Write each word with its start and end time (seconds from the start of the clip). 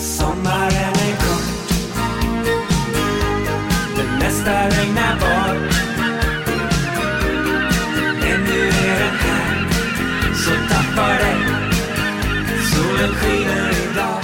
Sommaren 0.00 0.94
är 0.94 1.16
kort. 1.16 1.68
Det 3.96 4.24
mesta 4.24 4.68
regnar 4.68 5.14
bort. 5.20 5.74
Ännu 8.22 8.68
är 8.68 8.98
den 8.98 9.16
här. 9.18 9.66
Så 10.34 10.50
tappa 10.74 11.08
dig 11.08 11.36
Solen 12.72 13.14
skiner 13.14 13.70
idag. 13.90 14.22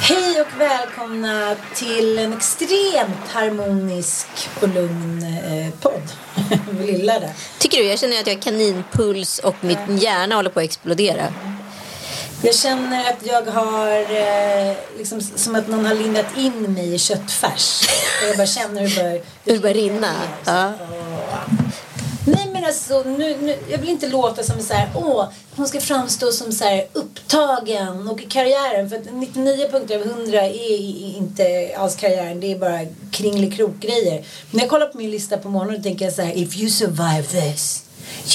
Hej 0.00 0.40
och 0.40 0.60
välkomna 0.60 1.56
till 1.74 2.18
en 2.18 2.32
extremt 2.32 3.28
harmonisk 3.28 4.28
och 4.62 4.68
lugn 4.68 5.22
eh, 5.22 5.72
podd. 5.80 6.12
Lilla 6.86 7.20
där. 7.20 7.32
Tycker 7.58 7.78
du? 7.78 7.84
Jag 7.84 7.98
känner 7.98 8.20
att 8.20 8.26
jag 8.26 8.34
har 8.34 8.42
kaninpuls 8.42 9.38
och 9.38 9.56
mitt 9.60 10.02
hjärna 10.02 10.34
håller 10.34 10.50
på 10.50 10.60
att 10.60 10.64
explodera. 10.64 11.32
Jag 12.42 12.54
känner 12.54 13.10
att 13.10 13.26
jag 13.26 13.42
har 13.42 13.90
eh, 13.90 14.76
liksom 14.98 15.20
som 15.20 15.54
att 15.54 15.68
någon 15.68 15.84
har 15.84 15.94
lindat 15.94 16.36
in 16.36 16.72
mig 16.72 16.94
i 16.94 16.98
köttfärs. 16.98 17.88
Och 18.22 18.28
jag 18.28 18.36
bara 18.36 18.46
känner 18.46 18.80
hur 18.80 18.88
det 18.88 18.94
börjar, 18.96 19.20
Hur 19.44 19.52
det 19.52 19.58
börjar 19.58 19.74
rinna. 19.74 20.12
Ja. 20.44 20.72
Nej 22.26 22.50
men 22.52 22.64
alltså, 22.64 23.02
nu, 23.06 23.36
nu, 23.42 23.58
jag 23.70 23.78
vill 23.78 23.88
inte 23.88 24.08
låta 24.08 24.42
som 24.42 24.60
så 24.60 24.74
här, 24.74 24.90
åh, 24.94 25.28
hon 25.56 25.68
ska 25.68 25.80
framstå 25.80 26.32
som 26.32 26.52
så 26.52 26.64
här 26.64 26.86
upptagen 26.92 28.08
och 28.08 28.22
i 28.22 28.24
karriären. 28.24 28.90
För 28.90 28.96
att 28.96 29.12
99 29.12 29.68
punkter 29.70 29.96
av 29.96 30.02
100 30.02 30.42
är 30.42 31.16
inte 31.16 31.74
alls 31.76 31.96
karriären, 31.96 32.40
det 32.40 32.52
är 32.52 32.58
bara 32.58 32.80
kringelikrok-grejer. 33.10 34.14
Men 34.14 34.24
när 34.50 34.60
jag 34.60 34.70
kollar 34.70 34.86
på 34.86 34.98
min 34.98 35.10
lista 35.10 35.38
på 35.38 35.48
morgonen 35.48 35.82
tänker 35.82 36.04
jag 36.04 36.14
så 36.14 36.22
här, 36.22 36.38
if 36.38 36.56
you 36.56 36.70
survive 36.70 37.22
this, 37.22 37.84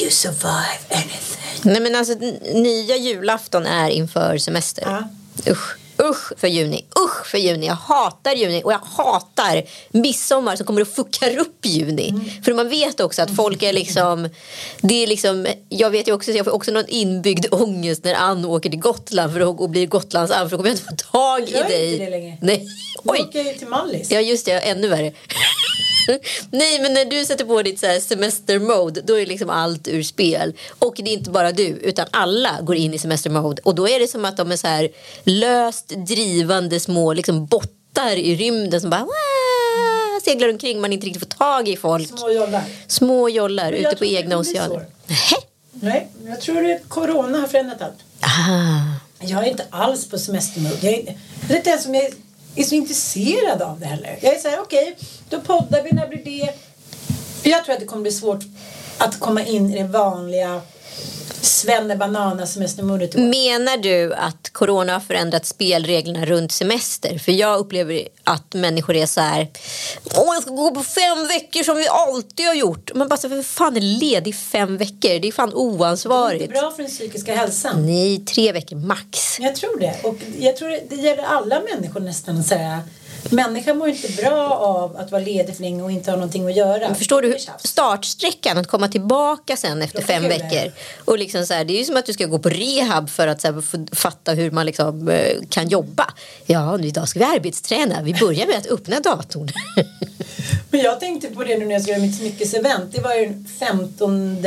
you 0.01 0.09
survive 0.09 0.79
anything. 0.89 1.61
Nej 1.61 1.81
men 1.81 1.95
alltså 1.95 2.13
nya 2.53 2.97
julafton 2.97 3.65
är 3.65 3.89
inför 3.89 4.37
semester. 4.37 4.83
Ja. 4.85 5.51
Usch. 5.51 5.75
Usch 6.03 6.39
för 6.39 6.47
juni. 6.47 6.85
Usch 6.99 7.25
för 7.25 7.37
juni. 7.37 7.65
Jag 7.65 7.73
hatar 7.73 8.31
juni 8.35 8.61
och 8.63 8.71
jag 8.71 8.79
hatar 8.79 9.63
midsommar 9.89 10.55
som 10.55 10.65
kommer 10.65 10.81
att 10.81 10.95
fucka 10.95 11.39
upp 11.39 11.65
juni. 11.65 12.13
För 12.45 12.53
man 12.53 12.69
vet 12.69 12.99
också 12.99 13.21
att 13.21 13.35
folk 13.35 13.63
är 13.63 13.73
liksom, 13.73 14.29
det 14.81 15.03
är 15.03 15.07
liksom, 15.07 15.47
jag 15.69 15.89
vet 15.89 16.07
ju 16.07 16.13
också, 16.13 16.31
jag 16.31 16.45
får 16.45 16.53
också 16.53 16.71
någon 16.71 16.87
inbyggd 16.87 17.45
ångest 17.51 18.03
när 18.03 18.13
Ann 18.13 18.45
åker 18.45 18.69
till 18.69 18.79
Gotland 18.79 19.33
för 19.33 19.39
att, 19.39 19.59
och 19.59 19.69
blir 19.69 19.87
Gotlands 19.87 20.31
Ann 20.31 20.49
för 20.49 20.57
då 20.57 20.63
kommer 20.63 20.69
jag 20.69 20.77
inte 20.77 21.03
få 21.03 21.11
tag 21.11 21.39
i 21.39 21.43
inte 21.43 21.63
dig. 21.63 21.99
det 21.99 22.09
längre. 22.09 22.37
Nej. 22.41 22.67
Oj. 23.03 23.19
åker 23.19 23.39
jag 23.39 23.47
ju 23.47 23.53
till 23.53 23.67
Mallis. 23.67 24.11
Ja 24.11 24.19
just 24.19 24.45
det, 24.45 24.51
ännu 24.51 24.87
värre. 24.87 25.13
Nej 26.51 26.81
men 26.81 26.93
när 26.93 27.05
du 27.05 27.25
sätter 27.25 27.45
på 27.45 27.61
ditt 27.61 27.79
så 27.79 27.99
semestermode 28.01 29.01
då 29.01 29.19
är 29.19 29.25
liksom 29.25 29.49
allt 29.49 29.87
ur 29.87 30.03
spel. 30.03 30.53
Och 30.79 30.93
det 30.97 31.09
är 31.09 31.13
inte 31.13 31.29
bara 31.29 31.51
du 31.51 31.63
utan 31.63 32.07
alla 32.11 32.61
går 32.61 32.75
in 32.75 32.93
i 32.93 32.99
semestermode. 32.99 33.61
Och 33.65 33.75
då 33.75 33.89
är 33.89 33.99
det 33.99 34.07
som 34.07 34.25
att 34.25 34.37
de 34.37 34.51
är 34.51 34.55
så 34.55 34.67
här 34.67 34.89
löst 35.23 35.88
drivande 35.89 36.79
små 36.79 37.13
liksom 37.13 37.45
bottar 37.45 38.15
i 38.15 38.35
rymden 38.35 38.81
som 38.81 38.89
bara 38.89 39.01
"Wah!" 39.01 40.19
seglar 40.23 40.49
omkring 40.49 40.81
man 40.81 40.93
inte 40.93 41.07
riktigt 41.07 41.23
får 41.23 41.37
tag 41.37 41.67
i 41.67 41.77
folk. 41.77 42.07
Små 42.07 42.31
jollar. 42.31 42.63
Små 42.87 43.29
jollar 43.29 43.71
ute 43.71 43.95
på 43.95 44.05
egna 44.05 44.37
oceaner. 44.37 44.85
Nej, 45.71 46.07
jag 46.25 46.41
tror 46.41 46.71
att 46.71 46.89
corona 46.89 47.39
har 47.39 47.47
förändrat 47.47 47.81
allt. 47.81 47.97
Ah. 48.19 48.99
Jag 49.19 49.43
är 49.43 49.49
inte 49.49 49.65
alls 49.69 50.09
på 50.09 50.19
semestermode. 50.19 50.75
Jag 50.81 50.93
är, 50.93 51.55
inte 51.55 51.69
ens 51.69 51.85
om 51.85 51.95
jag 51.95 52.13
är 52.55 52.63
så 52.63 52.75
intresserad 52.75 53.61
av 53.61 53.79
det 53.79 53.85
heller. 53.85 54.19
Jag 54.21 54.35
är 54.35 54.39
så 54.39 54.47
här, 54.47 54.59
okej, 54.59 54.97
då 55.29 55.41
poddar 55.41 55.83
vi, 55.83 55.91
när 55.91 56.07
blir 56.07 56.23
det? 56.23 56.53
Jag 57.49 57.65
tror 57.65 57.73
att 57.73 57.79
det 57.79 57.85
kommer 57.85 58.01
bli 58.01 58.11
svårt 58.11 58.43
att 58.97 59.19
komma 59.19 59.43
in 59.45 59.73
i 59.73 59.77
det 59.77 59.87
vanliga 59.87 60.61
i 63.15 63.21
år. 63.21 63.29
Menar 63.29 63.77
du 63.77 64.13
att 64.13 64.49
corona 64.53 64.93
har 64.93 64.99
förändrat 64.99 65.45
spelreglerna 65.45 66.25
runt 66.25 66.51
semester? 66.51 67.17
För 67.17 67.31
jag 67.31 67.59
upplever 67.59 68.07
att 68.23 68.53
människor 68.53 68.95
är 68.95 69.05
så 69.05 69.21
här. 69.21 69.47
Åh, 70.15 70.33
jag 70.35 70.41
ska 70.41 70.51
gå 70.51 70.71
på 70.75 70.83
fem 70.83 71.27
veckor 71.27 71.63
som 71.63 71.77
vi 71.77 71.87
alltid 71.87 72.45
har 72.47 72.53
gjort. 72.53 72.91
Men 72.95 73.07
bara 73.07 73.17
så, 73.17 73.29
för 73.29 73.43
fan 73.43 73.77
är 73.77 73.81
ledig 73.81 74.35
fem 74.35 74.77
veckor? 74.77 75.19
Det 75.19 75.27
är 75.27 75.31
fan 75.31 75.49
Det 75.49 75.55
är 75.55 75.61
inte 75.63 75.77
oansvarigt. 75.83 76.49
bra 76.49 76.71
för 76.75 76.83
den 76.83 76.91
psykiska 76.91 77.35
hälsan. 77.35 77.85
Nej, 77.85 78.25
tre 78.25 78.51
veckor 78.51 78.75
max. 78.75 79.39
Jag 79.39 79.55
tror 79.55 79.79
det. 79.79 79.95
Och 80.03 80.15
jag 80.39 80.57
tror 80.57 80.69
det, 80.69 80.83
det 80.89 80.95
gäller 80.95 81.23
alla 81.23 81.61
människor 81.75 81.99
nästan. 81.99 82.43
Så 82.43 82.55
här, 82.55 82.79
människan 83.29 83.77
mår 83.77 83.89
inte 83.89 84.11
bra 84.21 84.49
av 84.53 84.97
att 84.97 85.11
vara 85.11 85.21
ledig 85.21 85.55
för 85.55 85.63
länge 85.63 85.83
och 85.83 85.91
inte 85.91 86.11
ha 86.11 86.15
någonting 86.15 86.47
att 86.47 86.55
göra. 86.55 86.79
Men 86.79 86.95
förstår 86.95 87.21
du 87.21 87.37
startsträckan 87.63 88.57
att 88.57 88.67
komma 88.67 88.87
tillbaka 88.87 89.57
sen 89.57 89.81
efter 89.81 90.01
fem 90.01 90.23
veckor? 90.23 90.71
Och 91.05 91.19
liksom 91.19 91.45
så 91.45 91.53
här, 91.53 91.65
det 91.65 91.73
är 91.73 91.77
ju 91.77 91.85
som 91.85 91.97
att 91.97 92.05
du 92.05 92.13
ska 92.13 92.25
gå 92.25 92.39
på 92.39 92.49
rehab 92.49 93.09
för 93.09 93.27
att 93.27 93.43
här, 93.43 93.95
fatta 93.95 94.31
hur 94.31 94.51
man 94.51 94.65
liksom, 94.65 95.09
eh, 95.09 95.37
kan 95.49 95.67
jobba. 95.67 96.13
Ja, 96.45 96.77
nu 96.77 96.87
idag 96.87 97.07
ska 97.07 97.19
vi 97.19 97.25
arbetsträna. 97.25 98.01
Vi 98.01 98.13
börjar 98.13 98.47
med 98.47 98.57
att 98.57 98.67
öppna 98.67 98.99
datorn. 98.99 99.49
Men 100.69 100.81
jag 100.81 100.99
tänkte 100.99 101.27
på 101.27 101.43
det 101.43 101.57
nu 101.57 101.65
när 101.65 101.73
jag 101.73 101.81
skulle 101.81 101.97
göra 101.97 102.05
mitt 102.07 102.17
smyckesevent. 102.17 102.91
Det 102.91 103.01
var 103.01 103.15
ju 103.15 103.25
den 103.25 103.47
15, 103.59 104.37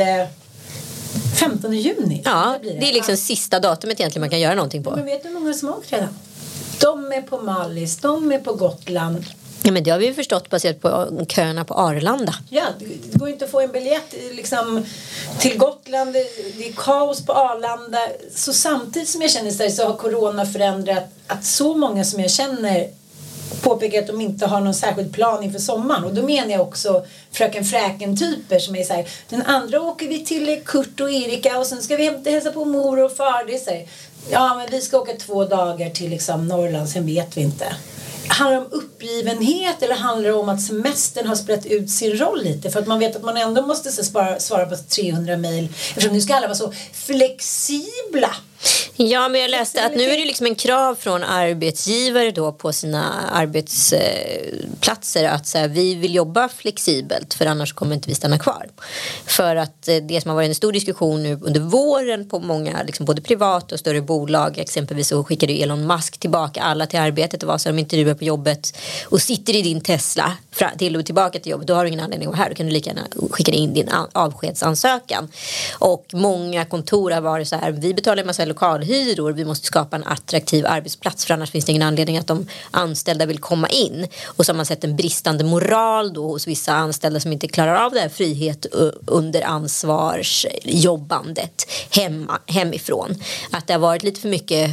15 1.39 1.73
juni. 1.73 2.21
Ja, 2.25 2.57
det 2.61 2.89
är 2.89 2.93
liksom 2.93 3.17
sista 3.17 3.59
datumet 3.59 3.99
egentligen 3.99 4.21
man 4.21 4.29
kan 4.29 4.39
göra 4.39 4.55
någonting 4.55 4.81
Men 4.81 4.93
på. 4.99 5.05
vet 5.05 5.23
du 5.23 5.29
hur 5.29 5.39
många 5.39 5.53
som 5.53 5.67
har 5.67 5.77
åkt 5.77 5.93
redan? 5.93 6.09
De 6.83 7.11
är 7.11 7.21
på 7.21 7.37
Mallis, 7.37 7.97
de 7.97 8.31
är 8.31 8.39
på 8.39 8.53
Gotland. 8.53 9.25
Ja, 9.63 9.71
men 9.71 9.83
det 9.83 9.91
har 9.91 9.99
vi 9.99 10.05
ju 10.05 10.13
förstått 10.13 10.49
baserat 10.49 10.81
på 10.81 11.25
köerna 11.29 11.65
på 11.65 11.73
Arlanda. 11.73 12.35
Ja, 12.49 12.63
det 12.79 13.19
går 13.19 13.29
inte 13.29 13.45
att 13.45 13.51
få 13.51 13.59
en 13.59 13.71
biljett 13.71 14.15
liksom, 14.31 14.85
till 15.39 15.57
Gotland. 15.57 16.13
Det 16.13 16.27
det 16.57 16.67
är 16.67 16.73
kaos 16.73 17.25
på 17.25 17.33
Arlanda. 17.33 17.99
Så 18.35 18.53
samtidigt 18.53 19.09
som 19.09 19.21
jag 19.21 19.31
känner 19.31 19.51
så, 19.51 19.63
här, 19.63 19.69
så 19.69 19.85
har 19.85 19.93
corona 19.93 20.45
förändrat 20.45 21.03
att 21.27 21.45
så 21.45 21.75
många 21.75 22.03
som 22.03 22.19
jag 22.19 22.31
känner 22.31 22.87
påpekar 23.61 23.99
att 23.99 24.07
de 24.07 24.21
inte 24.21 24.45
har 24.45 24.61
någon 24.61 24.73
särskild 24.73 25.13
plan 25.13 25.43
inför 25.43 25.59
sommaren. 25.59 26.03
Och 26.03 26.13
då 26.13 26.21
menar 26.21 26.51
jag 26.51 26.61
också 26.61 27.05
Fröken 27.31 27.65
Fräken-typer 27.65 28.59
som 28.59 28.75
är 28.75 28.83
så 28.83 28.93
här. 28.93 29.07
Den 29.29 29.41
andra 29.41 29.81
åker 29.81 30.07
vi 30.07 30.25
till 30.25 30.61
Kurt 30.65 30.99
och 30.99 31.11
Erika 31.11 31.59
och 31.59 31.65
sen 31.65 31.81
ska 31.81 31.95
vi 31.95 32.05
hämta 32.05 32.29
hälsa 32.29 32.51
på 32.51 32.65
mor 32.65 33.03
och 33.03 33.15
far. 33.15 33.45
Det 33.47 33.55
är 33.55 33.59
så 33.59 33.69
här, 33.69 33.87
ja, 34.29 34.55
men 34.55 34.67
vi 34.71 34.81
ska 34.81 34.99
åka 34.99 35.13
två 35.13 35.45
dagar 35.45 35.89
till 35.89 36.09
liksom 36.09 36.47
Norrland, 36.47 36.89
sen 36.89 37.05
vet 37.05 37.37
vi 37.37 37.41
inte. 37.41 37.75
Handlar 38.27 38.59
det 38.59 38.65
om 38.65 38.71
uppgivenhet 38.71 39.83
eller 39.83 39.95
handlar 39.95 40.29
det 40.29 40.35
om 40.35 40.49
att 40.49 40.61
semestern 40.61 41.27
har 41.27 41.35
sprätt 41.35 41.65
ut 41.65 41.89
sin 41.89 42.17
roll 42.17 42.43
lite? 42.43 42.69
För 42.71 42.79
att 42.79 42.87
man 42.87 42.99
vet 42.99 43.15
att 43.15 43.23
man 43.23 43.37
ändå 43.37 43.61
måste 43.61 43.91
svara 44.39 44.65
på 44.65 44.75
300 44.75 45.37
mejl 45.37 45.69
eftersom 45.89 46.13
nu 46.13 46.21
ska 46.21 46.35
alla 46.35 46.47
vara 46.47 46.57
så 46.57 46.73
flexibla. 46.93 48.35
Ja, 48.95 49.29
men 49.29 49.41
jag 49.41 49.51
läste 49.51 49.85
att 49.85 49.95
nu 49.95 50.03
är 50.03 50.17
det 50.17 50.25
liksom 50.25 50.45
en 50.45 50.55
krav 50.55 50.95
från 50.95 51.23
arbetsgivare 51.23 52.31
då 52.31 52.51
på 52.51 52.73
sina 52.73 53.29
arbetsplatser 53.31 55.27
att 55.27 55.47
så 55.47 55.57
här, 55.57 55.67
vi 55.67 55.95
vill 55.95 56.15
jobba 56.15 56.49
flexibelt 56.49 57.33
för 57.33 57.45
annars 57.45 57.73
kommer 57.73 57.95
inte 57.95 58.09
vi 58.09 58.15
stanna 58.15 58.39
kvar. 58.39 58.69
För 59.25 59.55
att 59.55 59.87
eh, 59.87 59.95
det 59.95 60.21
som 60.21 60.29
har 60.29 60.35
varit 60.35 60.49
en 60.49 60.55
stor 60.55 60.71
diskussion 60.71 61.23
nu 61.23 61.39
under 61.41 61.61
våren 61.61 62.29
på 62.29 62.39
många, 62.39 62.83
liksom 62.83 63.05
både 63.05 63.21
privata 63.21 63.75
och 63.75 63.79
större 63.79 64.01
bolag, 64.01 64.57
exempelvis 64.57 65.07
så 65.07 65.23
skickade 65.23 65.53
Elon 65.53 65.87
Musk 65.87 66.17
tillbaka 66.17 66.61
alla 66.61 66.85
till 66.85 66.99
arbetet 66.99 67.43
och 67.43 67.49
var 67.49 67.57
så 67.57 67.69
här, 67.69 67.73
om 67.73 67.79
inte 67.79 67.95
du 67.95 68.09
är 68.09 68.15
på 68.15 68.23
jobbet 68.23 68.77
och 69.05 69.21
sitter 69.21 69.55
i 69.55 69.61
din 69.61 69.81
Tesla 69.81 70.33
till 70.77 70.95
och 70.95 71.05
tillbaka 71.05 71.39
till 71.39 71.51
jobbet, 71.51 71.67
då 71.67 71.73
har 71.73 71.83
du 71.83 71.87
ingen 71.87 71.99
anledning 71.99 72.27
att 72.27 72.33
vara 72.33 72.43
här, 72.43 72.49
då 72.49 72.55
kan 72.55 72.65
du 72.65 72.71
lika 72.71 72.89
gärna 72.89 73.07
skicka 73.31 73.51
in 73.51 73.73
din 73.73 73.89
avskedsansökan. 74.13 75.31
Och 75.79 76.05
många 76.13 76.65
kontor 76.65 77.11
har 77.11 77.21
varit 77.21 77.47
så 77.47 77.55
här, 77.55 77.71
vi 77.71 77.93
betalar 77.93 78.21
en 78.21 78.27
massa 78.27 78.52
lokalhyror, 78.53 79.31
vi 79.31 79.45
måste 79.45 79.67
skapa 79.67 79.95
en 79.95 80.03
attraktiv 80.03 80.65
arbetsplats 80.65 81.25
för 81.25 81.33
annars 81.33 81.51
finns 81.51 81.65
det 81.65 81.71
ingen 81.71 81.87
anledning 81.87 82.17
att 82.17 82.27
de 82.27 82.47
anställda 82.71 83.25
vill 83.25 83.39
komma 83.39 83.67
in. 83.67 84.07
Och 84.25 84.45
så 84.45 84.51
har 84.51 84.57
man 84.57 84.65
sett 84.65 84.83
en 84.83 84.95
bristande 84.95 85.43
moral 85.43 86.13
då 86.13 86.27
hos 86.27 86.47
vissa 86.47 86.73
anställda 86.73 87.19
som 87.19 87.31
inte 87.31 87.47
klarar 87.47 87.85
av 87.85 87.91
det 87.91 87.99
här 87.99 88.09
frihet 88.09 88.75
eh, 88.75 88.89
under 89.07 89.41
ansvarsjobbandet 89.41 91.65
hemma, 91.89 92.39
hemifrån. 92.47 93.15
Att 93.51 93.67
det 93.67 93.73
har 93.73 93.79
varit 93.79 94.03
lite 94.03 94.21
för 94.21 94.29
mycket 94.29 94.71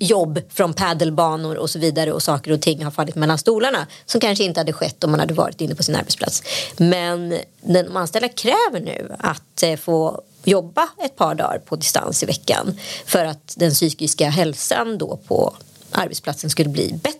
jobb 0.00 0.40
från 0.48 0.74
paddelbanor 0.74 1.56
och 1.56 1.70
så 1.70 1.78
vidare 1.78 2.12
och 2.12 2.22
saker 2.22 2.52
och 2.52 2.60
ting 2.60 2.84
har 2.84 2.90
fallit 2.90 3.14
mellan 3.14 3.38
stolarna 3.38 3.86
som 4.06 4.20
kanske 4.20 4.44
inte 4.44 4.60
hade 4.60 4.72
skett 4.72 5.04
om 5.04 5.10
man 5.10 5.20
hade 5.20 5.34
varit 5.34 5.60
inne 5.60 5.74
på 5.74 5.82
sin 5.82 5.96
arbetsplats. 5.96 6.42
Men 6.76 7.38
de 7.60 7.96
anställda 7.96 8.28
kräver 8.28 8.80
nu 8.80 9.16
att 9.18 9.62
eh, 9.62 9.76
få 9.76 10.22
jobba 10.44 10.88
ett 11.04 11.16
par 11.16 11.34
dagar 11.34 11.58
på 11.58 11.76
distans 11.76 12.22
i 12.22 12.26
veckan 12.26 12.78
för 13.06 13.24
att 13.24 13.54
den 13.56 13.70
psykiska 13.70 14.28
hälsan 14.30 14.98
då 14.98 15.18
på 15.26 15.54
arbetsplatsen 15.90 16.50
skulle 16.50 16.68
bli 16.68 17.00
bättre. 17.02 17.18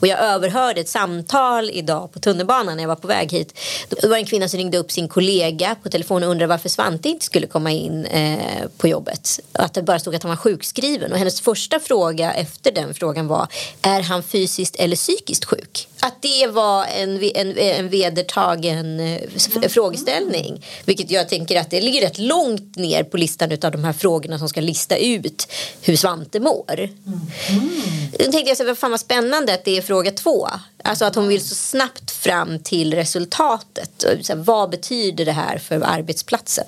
Och 0.00 0.06
jag 0.06 0.18
överhörde 0.18 0.80
ett 0.80 0.88
samtal 0.88 1.70
idag 1.70 2.12
på 2.12 2.18
tunnelbanan 2.20 2.76
när 2.76 2.82
jag 2.84 2.88
var 2.88 2.96
på 2.96 3.08
väg 3.08 3.32
hit. 3.32 3.58
Det 3.88 4.08
var 4.08 4.16
en 4.16 4.24
kvinna 4.26 4.48
som 4.48 4.58
ringde 4.58 4.78
upp 4.78 4.92
sin 4.92 5.08
kollega 5.08 5.76
på 5.82 5.88
telefon 5.88 6.22
och 6.22 6.30
undrade 6.30 6.48
varför 6.48 6.68
Svante 6.68 7.08
inte 7.08 7.24
skulle 7.24 7.46
komma 7.46 7.70
in 7.70 8.04
eh, 8.04 8.38
på 8.78 8.88
jobbet. 8.88 9.40
Att 9.52 9.74
det 9.74 9.82
bara 9.82 9.98
stod 9.98 10.14
att 10.14 10.22
han 10.22 10.30
var 10.30 10.36
sjukskriven. 10.36 11.12
Och 11.12 11.18
hennes 11.18 11.40
första 11.40 11.80
fråga 11.80 12.32
efter 12.32 12.72
den 12.72 12.94
frågan 12.94 13.26
var 13.26 13.48
är 13.82 14.00
han 14.00 14.22
fysiskt 14.22 14.76
eller 14.76 14.96
psykiskt 14.96 15.44
sjuk? 15.44 15.88
Att 16.00 16.22
det 16.22 16.46
var 16.46 16.84
en, 16.84 17.22
en, 17.34 17.58
en 17.58 17.88
vedertagen 17.88 19.00
eh, 19.00 19.20
f- 19.36 19.72
frågeställning. 19.72 20.64
Vilket 20.84 21.10
jag 21.10 21.28
tänker 21.28 21.60
att 21.60 21.70
det 21.70 21.80
ligger 21.80 22.00
rätt 22.00 22.18
långt 22.18 22.76
ner 22.76 23.04
på 23.04 23.16
listan 23.16 23.52
av 23.52 23.72
de 23.72 23.84
här 23.84 23.92
frågorna 23.92 24.38
som 24.38 24.48
ska 24.48 24.60
lista 24.60 24.96
ut 24.96 25.48
hur 25.82 25.96
Svante 25.96 26.40
mår. 26.40 26.88
Då 28.18 28.24
tänkte 28.32 28.38
jag 28.50 28.56
så 28.56 28.62
här, 28.62 28.68
vad 28.68 28.78
fan 28.78 28.90
vad 28.90 29.00
spännande 29.00 29.27
att 29.34 29.64
det 29.64 29.76
är 29.76 29.82
fråga 29.82 30.10
två. 30.10 30.48
Alltså 30.84 31.04
att 31.04 31.14
hon 31.14 31.28
vill 31.28 31.48
så 31.48 31.54
snabbt 31.54 32.10
fram 32.10 32.58
till 32.58 32.94
resultatet. 32.94 34.04
Så 34.22 34.32
här, 34.32 34.42
vad 34.42 34.70
betyder 34.70 35.24
det 35.24 35.32
här 35.32 35.58
för 35.58 35.80
arbetsplatsen? 35.80 36.64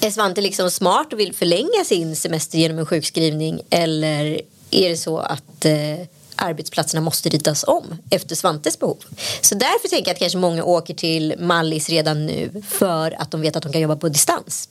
Är 0.00 0.10
Svante 0.10 0.40
liksom 0.40 0.70
smart 0.70 1.12
och 1.12 1.20
vill 1.20 1.34
förlänga 1.34 1.84
sin 1.84 2.16
semester 2.16 2.58
genom 2.58 2.78
en 2.78 2.86
sjukskrivning 2.86 3.60
eller 3.70 4.40
är 4.70 4.88
det 4.88 4.96
så 4.96 5.18
att 5.18 5.64
eh, 5.64 6.06
arbetsplatserna 6.36 7.00
måste 7.00 7.28
ritas 7.28 7.64
om 7.64 7.98
efter 8.10 8.36
Svantes 8.36 8.78
behov? 8.78 8.98
Så 9.40 9.54
därför 9.54 9.88
tänker 9.88 10.08
jag 10.08 10.14
att 10.14 10.18
kanske 10.20 10.38
många 10.38 10.64
åker 10.64 10.94
till 10.94 11.34
Mallis 11.38 11.88
redan 11.88 12.26
nu 12.26 12.62
för 12.68 13.20
att 13.20 13.30
de 13.30 13.40
vet 13.40 13.56
att 13.56 13.62
de 13.62 13.72
kan 13.72 13.80
jobba 13.80 13.96
på 13.96 14.08
distans. 14.08 14.68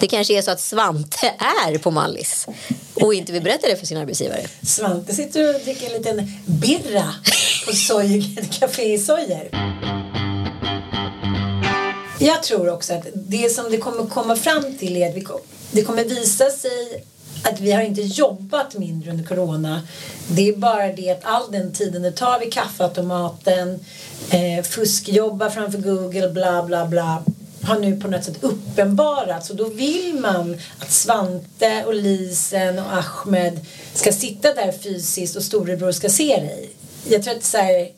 Det 0.00 0.06
kanske 0.06 0.38
är 0.38 0.42
så 0.42 0.50
att 0.50 0.60
Svante 0.60 1.26
är 1.66 1.78
på 1.78 1.90
Mallis 1.90 2.46
och 2.94 3.14
inte 3.14 3.32
vill 3.32 3.42
berätta 3.42 3.68
det 3.68 3.76
för 3.76 3.86
sin 3.86 3.96
arbetsgivare. 3.96 4.46
Svante 4.62 5.14
sitter 5.14 5.54
och 5.54 5.60
dricker 5.60 5.86
en 5.86 5.92
liten 5.92 6.32
birra 6.46 7.14
på 7.66 8.00
ett 8.40 8.60
café 8.60 8.92
i 8.92 8.98
Sojer. 8.98 9.50
Jag 12.18 12.42
tror 12.42 12.68
också 12.68 12.94
att 12.94 13.06
det 13.14 13.52
som 13.52 13.70
det 13.70 13.76
kommer 13.76 14.06
komma 14.06 14.36
fram 14.36 14.78
till 14.78 14.96
är 14.96 15.08
att 15.08 15.42
det 15.70 15.82
kommer 15.82 16.04
visa 16.04 16.50
sig 16.50 17.04
att 17.44 17.60
vi 17.60 17.72
har 17.72 17.82
inte 17.82 18.02
jobbat 18.02 18.74
mindre 18.74 19.10
under 19.10 19.24
corona. 19.24 19.82
Det 20.28 20.48
är 20.48 20.56
bara 20.56 20.92
det 20.92 21.10
att 21.10 21.24
all 21.24 21.52
den 21.52 21.72
tiden 21.72 22.02
det 22.02 22.12
tar 22.12 22.40
vid 22.40 22.52
kaffeautomaten, 22.52 23.84
eh, 24.30 24.64
fuskjobba 24.64 25.50
framför 25.50 25.78
Google, 25.78 26.28
bla 26.28 26.62
bla 26.62 26.86
bla 26.86 27.22
har 27.64 27.78
nu 27.78 28.00
på 28.00 28.08
något 28.08 28.24
sätt 28.24 28.38
uppenbarats 28.40 29.50
och 29.50 29.56
då 29.56 29.68
vill 29.68 30.14
man 30.20 30.56
att 30.78 30.92
Svante 30.92 31.84
och 31.86 31.94
Lisen 31.94 32.78
och 32.78 32.92
Ahmed 32.92 33.60
ska 33.94 34.12
sitta 34.12 34.54
där 34.54 34.72
fysiskt 34.72 35.36
och 35.36 35.42
storebror 35.42 35.92
ska 35.92 36.08
se 36.08 36.36
dig. 36.36 36.70
Jag 37.08 37.22
tror 37.22 37.34
att 37.34 37.44
så 37.44 37.58
här, 37.58 37.88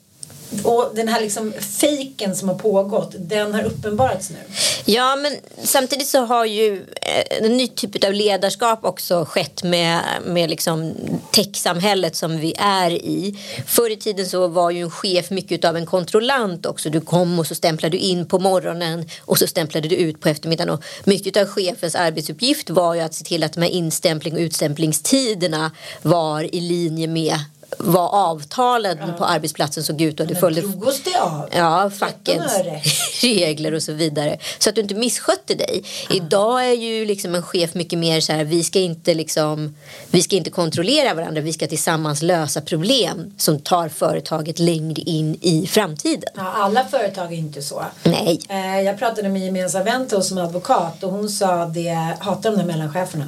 och 0.63 0.91
den 0.95 1.09
här 1.09 1.21
liksom 1.21 1.53
fejken 1.53 2.37
som 2.37 2.49
har 2.49 2.57
pågått, 2.57 3.15
den 3.19 3.55
har 3.55 3.63
uppenbarats 3.63 4.31
nu. 4.31 4.37
Ja, 4.85 5.17
men 5.17 5.33
samtidigt 5.63 6.07
så 6.07 6.25
har 6.25 6.45
ju 6.45 6.87
eh, 7.03 7.47
en 7.47 7.57
ny 7.57 7.69
typ 7.69 8.05
av 8.05 8.13
ledarskap 8.13 8.85
också 8.85 9.25
skett 9.25 9.63
med, 9.63 10.01
med 10.25 10.51
liksom 10.51 10.95
techsamhället 11.33 12.17
som 12.17 12.39
vi 12.39 12.55
är 12.59 12.91
i. 12.91 13.39
Förr 13.67 13.91
i 13.91 13.97
tiden 13.97 14.27
så 14.27 14.49
var 14.49 14.71
ju 14.71 14.83
en 14.83 14.91
chef 14.91 15.31
mycket 15.31 15.65
av 15.65 15.77
en 15.77 15.87
kontrollant 15.87 16.67
också. 16.67 16.91
Du 16.91 17.01
kom 17.01 17.39
och 17.39 17.47
så 17.47 17.55
stämplade 17.55 17.97
du 17.97 17.99
in 17.99 18.27
på 18.27 18.39
morgonen 18.39 19.09
och 19.21 19.39
så 19.39 19.47
stämplade 19.47 19.89
du 19.89 19.97
ut 19.97 20.21
på 20.21 20.29
eftermiddagen. 20.29 20.75
Och 20.75 20.85
mycket 21.05 21.37
av 21.37 21.47
chefens 21.47 21.95
arbetsuppgift 21.95 22.71
var 22.71 22.95
ju 22.95 23.01
att 23.01 23.15
se 23.15 23.25
till 23.25 23.45
att 23.45 23.53
de 23.53 23.63
här 23.63 23.71
instämpling 23.71 24.35
och 24.35 24.41
utstämplingstiderna 24.41 25.71
var 26.03 26.55
i 26.55 26.61
linje 26.61 27.07
med 27.07 27.39
vad 27.79 28.11
avtalen 28.15 28.99
på 29.19 29.25
arbetsplatsen 29.25 29.85
såg 29.85 30.01
ut 30.01 30.21
och 30.21 30.27
det 30.27 30.35
följde 30.35 30.61
drogos 30.61 31.03
det 31.03 31.21
av? 31.21 31.49
Ja, 31.53 31.91
13 31.91 31.99
fackens 31.99 32.53
regler 33.23 33.75
och 33.75 33.83
så 33.83 33.93
vidare. 33.93 34.39
Så 34.59 34.69
att 34.69 34.75
du 34.75 34.81
inte 34.81 34.95
misskötte 34.95 35.55
dig. 35.55 35.83
Idag 36.11 36.67
är 36.69 36.73
ju 36.73 37.07
liksom 37.07 37.35
en 37.35 37.43
chef 37.43 37.75
mycket 37.75 37.99
mer 37.99 38.21
så 38.21 38.33
här, 38.33 38.45
vi 38.45 38.65
ska 38.65 38.79
inte 38.79 39.15
liksom, 39.15 39.75
vi 40.11 40.23
ska 40.23 40.37
inte 40.37 40.51
kontrollera 40.51 41.15
varandra, 41.15 41.41
vi 41.41 41.53
ska 41.53 41.67
tillsammans 41.67 42.23
lösa 42.23 42.61
problem 42.61 43.35
som 43.39 43.61
tar 43.61 43.89
företaget 43.89 44.59
längre 44.59 45.03
in 45.03 45.39
i 45.41 45.67
framtiden. 45.67 46.31
Ja, 46.37 46.53
alla 46.53 46.85
företag 46.85 47.33
är 47.33 47.37
inte 47.37 47.63
så. 47.63 47.85
Nej. 48.03 48.41
Eh, 48.49 48.81
Jag 48.81 48.99
pratade 48.99 49.29
med 49.29 49.41
en 49.41 49.47
gemensam 49.47 49.85
vän 49.85 50.09
till 50.09 50.17
oss 50.17 50.29
som 50.29 50.39
advokat 50.39 51.03
och 51.03 51.11
hon 51.13 51.29
sa 51.29 51.65
det, 51.65 52.17
hatar 52.21 52.51
de 52.51 52.57
där 52.57 52.65
mellancheferna. 52.67 53.25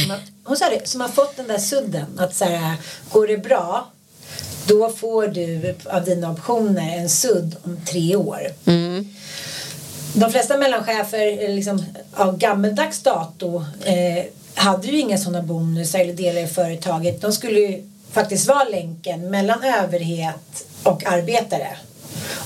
Som 0.00 0.10
har- 0.10 0.20
Hon 0.44 0.56
sa 0.56 0.68
det, 0.70 0.88
som 0.88 1.00
har 1.00 1.08
fått 1.08 1.36
den 1.36 1.46
där 1.48 1.58
sudden 1.58 2.18
att 2.18 2.34
så 2.34 2.44
här, 2.44 2.74
går 3.12 3.26
det 3.26 3.38
bra 3.38 3.86
då 4.66 4.88
får 4.90 5.26
du 5.26 5.74
av 5.84 6.04
dina 6.04 6.30
optioner 6.30 6.96
en 6.98 7.08
sudd 7.08 7.56
om 7.64 7.80
tre 7.86 8.16
år. 8.16 8.40
De 10.14 10.30
flesta 10.32 10.58
mellanchefer 10.58 11.48
liksom, 11.48 11.84
av 12.14 12.38
gammeldags 12.38 13.02
dato 13.02 13.64
eh, 13.84 14.24
hade 14.54 14.86
ju 14.86 14.98
inga 15.00 15.18
sådana 15.18 15.42
bonusar 15.42 15.98
eller 15.98 16.12
delar 16.14 16.40
i 16.42 16.46
företaget. 16.46 17.20
De 17.20 17.32
skulle 17.32 17.60
ju 17.60 17.82
faktiskt 18.12 18.48
vara 18.48 18.64
länken 18.64 19.30
mellan 19.30 19.64
överhet 19.64 20.64
och 20.82 21.06
arbetare. 21.06 21.68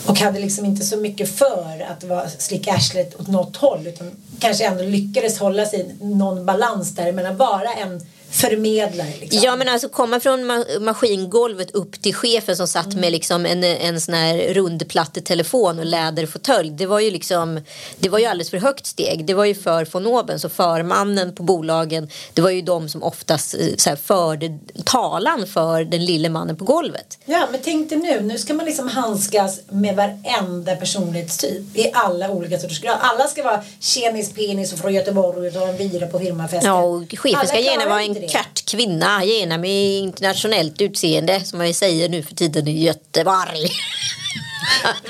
Och 0.07 0.19
hade 0.19 0.41
liksom 0.41 0.65
inte 0.65 0.85
så 0.85 0.97
mycket 0.97 1.29
för 1.29 1.87
att 1.91 2.05
vara 2.05 2.29
slicka 2.39 2.73
arslet 2.73 3.21
åt 3.21 3.29
något 3.29 3.57
håll 3.57 3.87
utan 3.87 4.11
kanske 4.39 4.65
ändå 4.65 4.85
lyckades 4.85 5.39
hålla 5.39 5.67
sig 5.67 5.97
i 6.01 6.05
någon 6.05 6.47
balans 6.47 6.95
däremellan. 6.95 7.37
bara 7.37 7.73
en 7.73 8.01
förmedlare. 8.31 9.13
Liksom. 9.21 9.41
Ja 9.43 9.57
men 9.57 9.69
alltså 9.69 9.89
komma 9.89 10.21
från 10.21 10.51
ma- 10.51 10.81
maskingolvet 10.81 11.71
upp 11.71 12.03
till 12.03 12.15
chefen 12.15 12.57
som 12.57 12.69
satt 12.69 12.95
med 12.95 13.13
liksom 13.13 13.47
en, 13.47 13.65
en 13.65 14.01
sån 14.01 14.15
här 14.15 14.55
rundplattetelefon 14.55 15.79
och 15.79 15.87
läderfåtölj. 15.87 16.71
Det 16.71 16.87
var 16.87 17.01
ju 17.01 17.11
liksom 17.11 17.61
Det 17.99 18.09
var 18.09 18.19
ju 18.19 18.25
alldeles 18.25 18.51
för 18.51 18.59
högt 18.59 18.87
steg. 18.87 19.25
Det 19.27 19.35
var 19.35 19.45
ju 19.45 19.55
för 19.55 19.87
von 19.93 20.07
oben. 20.07 20.41
Så 20.41 20.49
förmannen 20.49 21.35
på 21.35 21.43
bolagen 21.43 22.09
Det 22.35 22.43
var 22.43 22.51
ju 22.51 22.63
de 22.63 22.89
som 22.89 23.03
oftast 23.03 23.55
eh, 23.55 23.67
så 23.77 23.89
här, 23.91 23.97
förde 23.97 24.59
talan 24.85 25.47
för 25.47 25.85
den 25.85 26.05
lille 26.05 26.29
mannen 26.29 26.57
på 26.57 26.65
golvet. 26.65 27.19
Ja, 27.25 27.49
men 27.51 27.61
tänk 27.65 27.89
dig 27.91 27.99
nu. 27.99 28.21
Nu 28.21 28.39
ska 28.39 28.55
man 28.55 28.67
liksom 28.67 28.89
handskas 28.89 29.61
med 29.69 29.97
varenda 29.97 30.77
personlighetstyp 30.77 31.77
i 31.77 31.91
alla 31.95 32.31
olika 32.31 32.59
sorters 32.59 32.81
grad. 32.81 32.97
Alla 33.01 33.27
ska 33.29 33.43
vara 33.43 33.63
tjenis, 33.81 34.33
penis 34.35 34.73
och 34.73 34.79
från 34.79 34.95
Göteborg 34.95 35.49
och 35.49 35.55
ta 35.55 35.67
en 35.69 35.77
vira 35.77 36.07
på 36.07 36.19
firmafesten. 36.19 36.71
Ja, 36.71 36.83
och 36.83 37.15
chefen 37.19 37.39
Alla 37.39 37.49
ska 37.49 37.59
gärna 37.59 37.89
vara 37.89 38.03
en 38.03 38.16
det. 38.21 38.65
kvinna, 38.71 39.25
gärna 39.25 39.59
med 39.59 39.99
internationellt 39.99 40.81
utseende 40.81 41.41
som 41.45 41.59
man 41.59 41.75
säger 41.75 42.09
nu 42.09 42.23
för 42.23 42.35
tiden 42.35 42.69
i 42.69 42.85
Göteborg. 42.85 43.71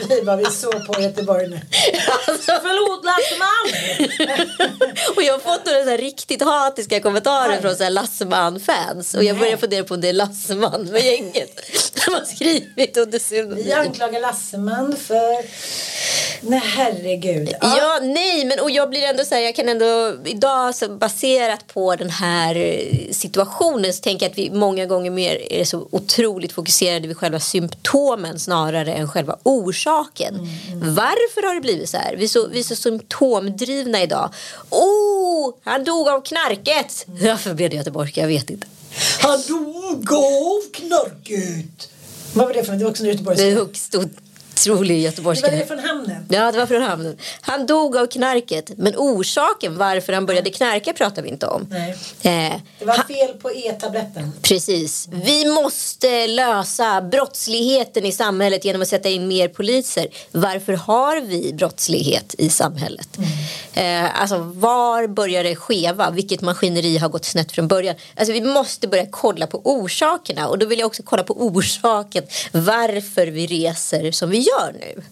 Vi 0.08 0.20
var 0.20 0.36
vi 0.36 0.44
så 0.44 0.70
på 0.70 1.00
Göteborg 1.00 1.48
nu. 1.48 1.60
Alltså, 2.28 2.52
Förlåt 2.62 3.04
Lasse 3.04 3.36
Malm! 3.38 4.10
och 5.16 5.22
jag 5.22 5.32
har 5.32 5.38
fått 5.38 5.64
så 5.68 5.90
här 5.90 5.98
riktigt 5.98 6.42
hatiska 6.42 7.00
kommentarer 7.00 7.60
från 7.60 7.76
så 7.76 7.88
Lasseman-fans. 7.88 9.14
Och 9.14 9.24
jag 9.24 9.38
börjar 9.38 9.56
fundera 9.56 9.84
på 9.84 9.94
om 9.94 10.00
det 10.00 10.08
är 10.08 10.12
Lasseman 10.12 10.84
med 10.84 11.04
gänget 11.04 11.60
som 12.04 12.14
har 12.14 12.24
skrivit 12.24 12.96
under 12.96 13.12
Vi 13.12 13.18
pseudonym. 13.18 13.72
anklagar 13.78 14.20
Lasseman 14.20 14.96
för... 14.96 15.46
Nej, 16.40 16.62
herregud. 16.76 17.54
Ja, 17.60 17.98
nej, 18.02 18.44
men 18.44 18.60
och 18.60 18.70
jag 18.70 18.90
blir 18.90 19.02
ändå 19.02 19.24
så 19.24 19.34
här, 19.34 19.42
jag 19.42 19.56
kan 19.56 19.68
ändå 19.68 20.14
idag 20.24 20.74
så 20.74 20.88
baserat 20.88 21.66
på 21.66 21.96
den 21.96 22.10
här 22.10 22.56
eh, 22.56 23.12
situationen 23.12 23.92
så 23.92 24.00
tänker 24.02 24.26
jag 24.26 24.30
att 24.30 24.38
vi 24.38 24.50
många 24.50 24.86
gånger 24.86 25.10
mer 25.10 25.52
är 25.52 25.64
så 25.64 25.88
otroligt 25.92 26.52
fokuserade 26.52 27.08
vid 27.08 27.16
själva 27.16 27.40
symptomen 27.40 28.38
snarare 28.38 28.92
än 28.94 29.08
själva 29.08 29.38
orsaken. 29.46 30.48
Varför 30.74 31.46
har 31.46 31.54
det 31.54 31.60
blivit 31.60 31.90
så 31.90 31.96
här? 31.96 32.16
Vi 32.16 32.24
är 32.24 32.28
så, 32.28 32.48
vi 32.48 32.58
är 32.58 32.62
så 32.62 32.76
symptomdrivna 32.76 34.02
idag. 34.02 34.34
Oh, 34.70 35.54
han 35.64 35.84
dog 35.84 36.08
av 36.08 36.20
knarket! 36.20 37.04
Varför 37.06 37.54
blev 37.54 37.70
det 37.70 37.76
göteborgska? 37.76 38.20
Jag 38.20 38.28
vet 38.28 38.50
inte. 38.50 38.66
Han 39.20 39.42
dog 39.48 40.12
av 40.12 40.72
knarket. 40.72 41.88
Vad 42.34 42.46
var 42.46 42.54
det 42.54 42.64
för 42.64 42.72
något? 42.72 42.78
Det 42.78 42.84
var 42.84 42.90
också 42.90 43.04
en 43.04 43.08
Det 43.36 44.25
är 44.66 44.84
göteborgska. 44.94 45.46
otrolig 45.46 45.66
Det 45.66 45.74
var 45.74 45.76
det 45.76 45.82
från 45.82 45.96
hamnen. 45.96 46.26
Ja, 46.30 46.52
det 46.52 46.58
var 46.58 46.66
från 46.66 46.82
hamnen. 46.82 47.16
Han 47.40 47.66
dog 47.66 47.96
av 47.96 48.06
knarket, 48.06 48.70
men 48.76 48.94
orsaken 48.96 49.78
varför 49.78 50.12
han 50.12 50.26
började 50.26 50.50
knarka 50.50 50.92
pratar 50.92 51.22
vi 51.22 51.28
inte 51.28 51.46
om. 51.46 51.66
Nej. 51.70 51.90
Eh, 52.22 52.60
Det 52.78 52.84
var 52.84 52.94
fel 52.94 53.28
på 53.42 53.52
E-tabletten. 53.52 54.32
Precis. 54.42 55.08
Vi 55.12 55.44
måste 55.44 56.26
lösa 56.26 57.02
brottsligheten 57.02 58.06
i 58.06 58.12
samhället 58.12 58.64
genom 58.64 58.82
att 58.82 58.88
sätta 58.88 59.08
in 59.08 59.28
mer 59.28 59.48
poliser. 59.48 60.08
Varför 60.32 60.72
har 60.72 61.20
vi 61.20 61.52
brottslighet 61.52 62.34
i 62.38 62.48
samhället? 62.48 63.08
Eh, 63.74 64.20
alltså, 64.20 64.38
var 64.38 65.06
börjar 65.06 65.44
det 65.44 65.56
skeva? 65.56 66.10
Vilket 66.10 66.40
maskineri 66.40 66.98
har 66.98 67.08
gått 67.08 67.24
snett 67.24 67.52
från 67.52 67.68
början? 67.68 67.94
Alltså, 68.16 68.32
vi 68.32 68.40
måste 68.40 68.88
börja 68.88 69.06
kolla 69.10 69.46
på 69.46 69.60
orsakerna. 69.64 70.48
Och 70.48 70.58
då 70.58 70.66
vill 70.66 70.78
jag 70.78 70.86
också 70.86 71.02
kolla 71.02 71.22
på 71.22 71.46
orsaken 71.46 72.24
varför 72.52 73.26
vi 73.26 73.46
reser 73.46 74.10
som 74.12 74.30
vi 74.30 74.45
gör 74.46 74.72
nu. 74.72 75.02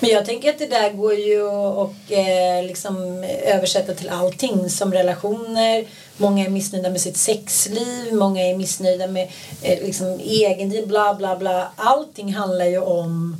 Men 0.00 0.10
jag 0.10 0.26
tänker 0.26 0.50
att 0.50 0.58
det 0.58 0.66
där 0.66 0.92
går 0.92 1.14
ju 1.14 1.42
och, 1.42 2.12
eh, 2.12 2.64
liksom 2.64 3.24
översätta 3.44 3.94
till 3.94 4.08
allting 4.08 4.70
som 4.70 4.92
relationer. 4.92 5.84
Många 6.16 6.44
är 6.44 6.48
missnöjda 6.48 6.90
med 6.90 7.00
sitt 7.00 7.16
sexliv, 7.16 8.14
många 8.14 8.42
är 8.42 8.56
missnöjda 8.56 9.06
med 9.06 9.28
eh, 9.62 9.84
liksom 9.84 10.20
egenliv, 10.24 10.88
bla 10.88 11.14
bla 11.14 11.36
bla. 11.36 11.72
Allting 11.76 12.34
handlar 12.34 12.66
ju 12.66 12.78
om 12.78 13.36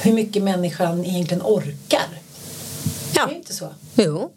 hur 0.00 0.12
mycket 0.12 0.42
människan 0.42 1.04
egentligen 1.04 1.42
orkar. 1.42 2.08
Ja. 3.14 3.26
Det 3.26 3.30
är 3.30 3.30
ju 3.30 3.36
inte 3.36 3.54
så. 3.54 3.68
Jo. 3.94 4.30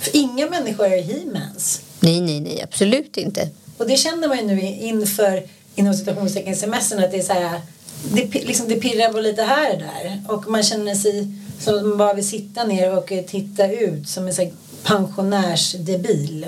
För 0.00 0.16
inga 0.16 0.50
människor 0.50 0.86
är 0.86 1.02
he-mans. 1.02 1.80
Nej, 2.00 2.20
nej, 2.20 2.40
nej, 2.40 2.62
absolut 2.62 3.16
inte. 3.16 3.48
Och 3.78 3.86
det 3.86 3.96
känner 3.96 4.28
man 4.28 4.38
ju 4.38 4.44
nu 4.44 4.60
inför 4.60 5.42
inom 5.74 5.94
citationstecken 5.94 6.56
semestern 6.56 7.04
att 7.04 7.10
det 7.10 7.18
är 7.18 7.22
så 7.22 7.32
här 7.32 7.60
det, 8.04 8.44
liksom, 8.44 8.68
det 8.68 8.74
pirrar 8.76 9.12
på 9.12 9.20
lite 9.20 9.42
här 9.42 9.72
och 9.72 9.78
där 9.78 10.22
och 10.28 10.48
man 10.48 10.62
känner 10.62 10.94
sig 10.94 11.28
som 11.60 11.74
att 11.74 11.84
man 11.84 11.98
bara 11.98 12.14
vill 12.14 12.28
sitta 12.28 12.64
ner 12.64 12.96
och 12.96 13.12
eh, 13.12 13.24
titta 13.24 13.72
ut 13.72 14.08
som 14.08 14.26
en 14.26 14.34
så 14.34 14.42
här 14.42 14.52
pensionärsdebil. 14.82 16.46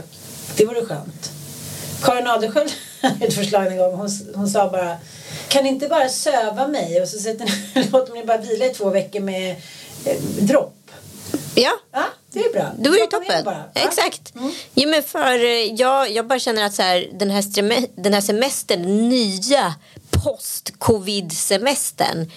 Det 0.57 0.65
vore 0.65 0.85
skönt. 0.85 1.31
Karin 2.03 2.27
Adelsköld 2.27 2.71
hade 3.01 3.27
ett 3.27 3.35
förslag 3.35 3.67
en 3.67 3.77
gång. 3.77 3.95
Hon, 3.95 4.11
hon 4.35 4.49
sa 4.49 4.71
bara 4.71 4.97
kan 5.49 5.65
ni 5.65 5.69
inte 5.69 5.89
bara 5.89 6.09
söva 6.09 6.69
mig 6.69 7.03
och 7.03 7.09
så 7.09 7.19
sätter 7.19 7.45
ni, 7.45 7.89
låter 7.93 8.13
ni 8.13 8.25
bara 8.25 8.39
vila 8.39 8.67
i 8.67 8.75
två 8.75 8.91
veckor 8.91 9.21
med 9.21 9.57
eh, 10.05 10.17
dropp. 10.41 10.77
Ja, 11.55 11.73
Ja, 11.93 12.05
det 12.33 12.41
är 12.41 12.53
bra. 12.53 12.71
Då 12.79 12.95
är 12.95 13.01
det 13.01 13.07
toppen. 13.07 13.45
bara. 13.45 13.65
Ja. 13.75 13.81
Exakt. 13.81 14.33
Jo, 14.75 14.89
men 14.89 15.03
för, 15.03 15.45
eh, 15.45 15.75
jag, 15.75 16.11
jag 16.11 16.27
bara 16.27 16.39
känner 16.39 16.65
att 16.65 16.75
så 16.75 16.83
här, 16.83 17.09
den, 17.13 17.31
här 17.31 17.45
den 18.03 18.15
här 18.15 18.21
semestern, 18.21 19.09
nya 19.09 19.75
post-covid-semestern. 20.25 22.31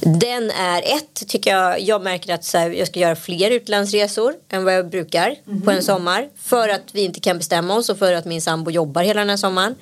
Den 0.00 0.50
är 0.50 0.82
ett, 0.82 1.28
tycker 1.28 1.50
jag, 1.50 1.80
jag 1.80 2.02
märker 2.02 2.34
att 2.34 2.52
här, 2.52 2.70
jag 2.70 2.88
ska 2.88 3.00
göra 3.00 3.16
fler 3.16 3.50
utlandsresor 3.50 4.34
än 4.48 4.64
vad 4.64 4.74
jag 4.74 4.90
brukar 4.90 5.34
på 5.64 5.70
en 5.70 5.82
sommar. 5.82 6.28
För 6.42 6.68
att 6.68 6.82
vi 6.92 7.04
inte 7.04 7.20
kan 7.20 7.38
bestämma 7.38 7.74
oss 7.74 7.88
och 7.88 7.98
för 7.98 8.12
att 8.12 8.24
min 8.24 8.42
sambo 8.42 8.70
jobbar 8.70 9.02
hela 9.02 9.20
den 9.20 9.30
här 9.30 9.36
sommaren. 9.36 9.74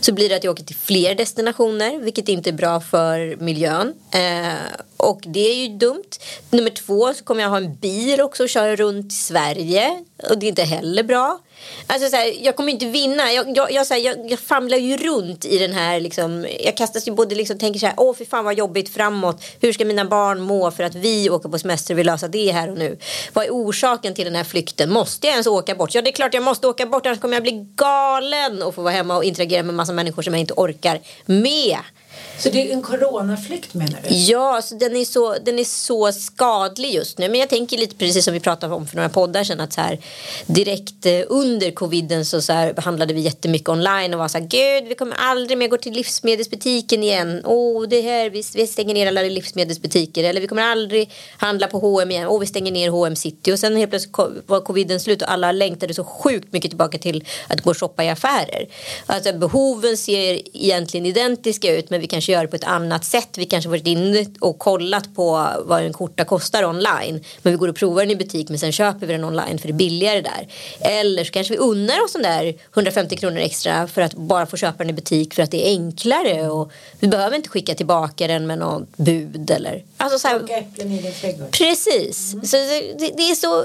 Så 0.00 0.12
blir 0.12 0.28
det 0.28 0.36
att 0.36 0.44
jag 0.44 0.52
åker 0.52 0.64
till 0.64 0.76
fler 0.76 1.14
destinationer, 1.14 1.98
vilket 1.98 2.28
inte 2.28 2.50
är 2.50 2.54
bra 2.54 2.80
för 2.80 3.36
miljön. 3.36 3.94
Eh, 4.10 4.52
och 4.96 5.20
det 5.26 5.50
är 5.50 5.54
ju 5.54 5.68
dumt. 5.76 6.10
Nummer 6.50 6.70
två 6.70 7.14
så 7.14 7.24
kommer 7.24 7.42
jag 7.42 7.50
ha 7.50 7.56
en 7.56 7.76
bil 7.76 8.20
också 8.20 8.42
och 8.42 8.48
köra 8.48 8.76
runt 8.76 9.12
i 9.12 9.16
Sverige. 9.16 10.04
Och 10.30 10.38
det 10.38 10.46
är 10.46 10.48
inte 10.48 10.62
heller 10.62 11.02
bra. 11.02 11.40
Alltså 11.86 12.08
så 12.08 12.16
här, 12.16 12.44
jag 12.44 12.56
kommer 12.56 12.72
inte 12.72 12.86
vinna. 12.86 13.32
Jag, 13.32 13.56
jag, 13.56 13.72
jag, 13.72 13.86
så 13.86 13.94
här, 13.94 14.00
jag, 14.00 14.30
jag 14.30 14.38
famlar 14.38 14.78
ju 14.78 14.96
runt 14.96 15.44
i 15.44 15.58
den 15.58 15.72
här 15.72 16.00
liksom, 16.00 16.46
Jag 16.64 16.76
kastas 16.76 17.08
ju 17.08 17.12
både 17.12 17.34
liksom 17.34 17.58
tänker 17.58 17.80
så 17.80 17.86
här, 17.86 17.94
åh 17.98 18.16
fy 18.16 18.24
fan 18.24 18.44
vad 18.44 18.54
jobbigt 18.54 18.88
framåt. 18.88 19.44
Hur 19.60 19.72
ska 19.72 19.84
mina 19.84 20.04
barn 20.04 20.40
må 20.40 20.70
för 20.70 20.84
att 20.84 20.94
vi 20.94 21.30
åker 21.30 21.48
på 21.48 21.58
semester 21.58 21.94
och 21.94 21.98
vill 21.98 22.06
lösa 22.06 22.28
det 22.28 22.50
här 22.50 22.70
och 22.70 22.78
nu. 22.78 22.98
Vad 23.32 23.44
är 23.44 23.50
orsaken 23.50 24.14
till 24.14 24.24
den 24.24 24.34
här 24.34 24.44
flykten? 24.44 24.92
Måste 24.92 25.26
jag 25.26 25.32
ens 25.32 25.46
åka 25.46 25.74
bort? 25.74 25.94
Ja 25.94 26.02
det 26.02 26.10
är 26.10 26.12
klart 26.12 26.34
jag 26.34 26.42
måste 26.42 26.66
åka 26.66 26.86
bort 26.86 27.06
annars 27.06 27.20
kommer 27.20 27.34
jag 27.34 27.42
bli 27.42 27.66
galen 27.76 28.62
och 28.62 28.74
få 28.74 28.82
vara 28.82 28.94
hemma 28.94 29.16
och 29.16 29.24
interagera 29.24 29.62
med 29.62 29.74
massa 29.74 29.92
människor 29.92 30.22
som 30.22 30.34
jag 30.34 30.40
inte 30.40 30.54
orkar 30.56 31.00
med. 31.26 31.78
Så 32.38 32.48
det 32.48 32.70
är 32.70 32.72
en 32.72 32.82
coronaflykt 32.82 33.74
menar 33.74 33.98
du? 34.08 34.14
Ja, 34.14 34.56
alltså 34.56 34.74
den, 34.74 34.96
är 34.96 35.04
så, 35.04 35.36
den 35.38 35.58
är 35.58 35.64
så 35.64 36.12
skadlig 36.12 36.94
just 36.94 37.18
nu. 37.18 37.28
Men 37.28 37.40
jag 37.40 37.48
tänker 37.48 37.78
lite 37.78 37.96
precis 37.96 38.24
som 38.24 38.34
vi 38.34 38.40
pratade 38.40 38.74
om 38.74 38.86
för 38.86 38.96
några 38.96 39.08
poddar 39.08 39.44
sedan. 39.44 39.60
Att 39.60 39.72
så 39.72 39.80
här, 39.80 39.98
direkt 40.46 41.06
eh, 41.06 41.20
under 41.28 41.70
coviden 41.70 42.24
så, 42.24 42.42
så 42.42 42.52
här, 42.52 42.74
handlade 42.76 43.14
vi 43.14 43.20
jättemycket 43.20 43.68
online 43.68 44.14
och 44.14 44.20
var 44.20 44.28
så 44.28 44.38
här, 44.38 44.46
gud 44.46 44.88
vi 44.88 44.94
kommer 44.94 45.16
aldrig 45.16 45.58
mer 45.58 45.68
gå 45.68 45.76
till 45.76 45.92
livsmedelsbutiken 45.92 47.02
igen. 47.02 47.42
Åh, 47.44 47.88
det 47.88 48.00
här, 48.00 48.30
vi, 48.30 48.42
vi 48.54 48.66
stänger 48.66 48.94
ner 48.94 49.06
alla 49.06 49.22
livsmedelsbutiker. 49.22 50.24
Eller 50.24 50.40
vi 50.40 50.46
kommer 50.46 50.62
aldrig 50.62 51.10
handla 51.36 51.66
på 51.66 51.78
H&M 51.78 52.10
igen. 52.10 52.28
Åh, 52.28 52.40
vi 52.40 52.46
stänger 52.46 52.72
ner 52.72 52.88
H&M 52.90 53.16
city. 53.16 53.52
Och 53.52 53.58
sen 53.58 53.76
helt 53.76 53.90
plötsligt 53.90 54.16
var 54.46 54.60
coviden 54.60 55.00
slut 55.00 55.22
och 55.22 55.32
alla 55.32 55.52
längtade 55.52 55.94
så 55.94 56.04
sjukt 56.04 56.52
mycket 56.52 56.70
tillbaka 56.70 56.98
till 56.98 57.24
att 57.48 57.60
gå 57.60 57.70
och 57.70 57.80
shoppa 57.80 58.04
i 58.04 58.08
affärer. 58.08 58.68
Alltså 59.06 59.32
behoven 59.32 59.96
ser 59.96 60.56
egentligen 60.56 61.06
identiska 61.06 61.76
ut 61.76 61.90
men 61.90 62.00
vi 62.00 62.06
kanske 62.08 62.32
gör 62.32 62.42
det 62.42 62.48
på 62.48 62.56
ett 62.56 62.64
annat 62.64 63.04
sätt. 63.04 63.28
Vi 63.36 63.44
kanske 63.44 63.70
varit 63.70 63.86
inne 63.86 64.26
och 64.40 64.58
kollat 64.58 65.14
på 65.14 65.48
vad 65.64 65.82
en 65.82 65.92
skjorta 65.92 66.24
kostar 66.24 66.64
online. 66.64 67.24
Men 67.42 67.52
vi 67.52 67.56
går 67.56 67.68
och 67.68 67.76
provar 67.76 68.02
den 68.02 68.10
i 68.10 68.16
butik 68.16 68.48
men 68.48 68.58
sen 68.58 68.72
köper 68.72 69.06
vi 69.06 69.12
den 69.12 69.24
online 69.24 69.58
för 69.58 69.68
det 69.68 69.72
är 69.72 69.76
billigare 69.76 70.20
där. 70.20 70.48
Eller 70.80 71.24
så 71.24 71.30
kanske 71.30 71.52
vi 71.52 71.58
unnar 71.58 72.04
oss 72.04 72.12
de 72.12 72.22
där 72.22 72.54
150 72.74 73.16
kronor 73.16 73.38
extra 73.38 73.86
för 73.86 74.02
att 74.02 74.14
bara 74.14 74.46
få 74.46 74.56
köpa 74.56 74.78
den 74.78 74.90
i 74.90 74.92
butik 74.92 75.34
för 75.34 75.42
att 75.42 75.50
det 75.50 75.68
är 75.68 75.70
enklare. 75.70 76.50
Och 76.50 76.72
vi 77.00 77.08
behöver 77.08 77.36
inte 77.36 77.48
skicka 77.48 77.74
tillbaka 77.74 78.26
den 78.26 78.46
med 78.46 78.58
något 78.58 78.96
bud 78.96 79.50
eller... 79.50 79.84
Alltså 79.96 80.18
så 80.18 80.28
här. 80.28 80.38
Precis. 81.50 82.30
Så 82.30 82.56
det, 82.98 83.12
det, 83.16 83.30
är 83.30 83.34
så, 83.34 83.64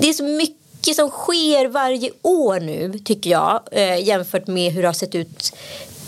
det 0.00 0.08
är 0.08 0.12
så 0.12 0.24
mycket 0.24 0.96
som 0.96 1.10
sker 1.10 1.68
varje 1.68 2.10
år 2.22 2.60
nu 2.60 2.98
tycker 3.04 3.30
jag 3.30 3.60
eh, 3.72 4.04
jämfört 4.04 4.46
med 4.46 4.72
hur 4.72 4.82
det 4.82 4.88
har 4.88 4.92
sett 4.92 5.14
ut 5.14 5.52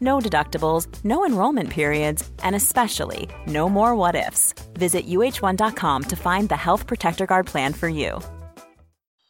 No 0.00 0.20
deductibles, 0.20 0.86
no 1.04 1.26
enrollment 1.26 1.70
periods, 1.70 2.28
and 2.42 2.54
especially 2.54 3.28
no 3.46 3.68
more 3.68 3.94
what 3.94 4.14
ifs. 4.14 4.54
Visit 4.74 5.06
uh1.com 5.08 6.02
to 6.04 6.16
find 6.16 6.48
the 6.48 6.56
Health 6.56 6.86
Protector 6.86 7.26
Guard 7.26 7.46
plan 7.46 7.72
for 7.72 7.88
you. 7.88 8.20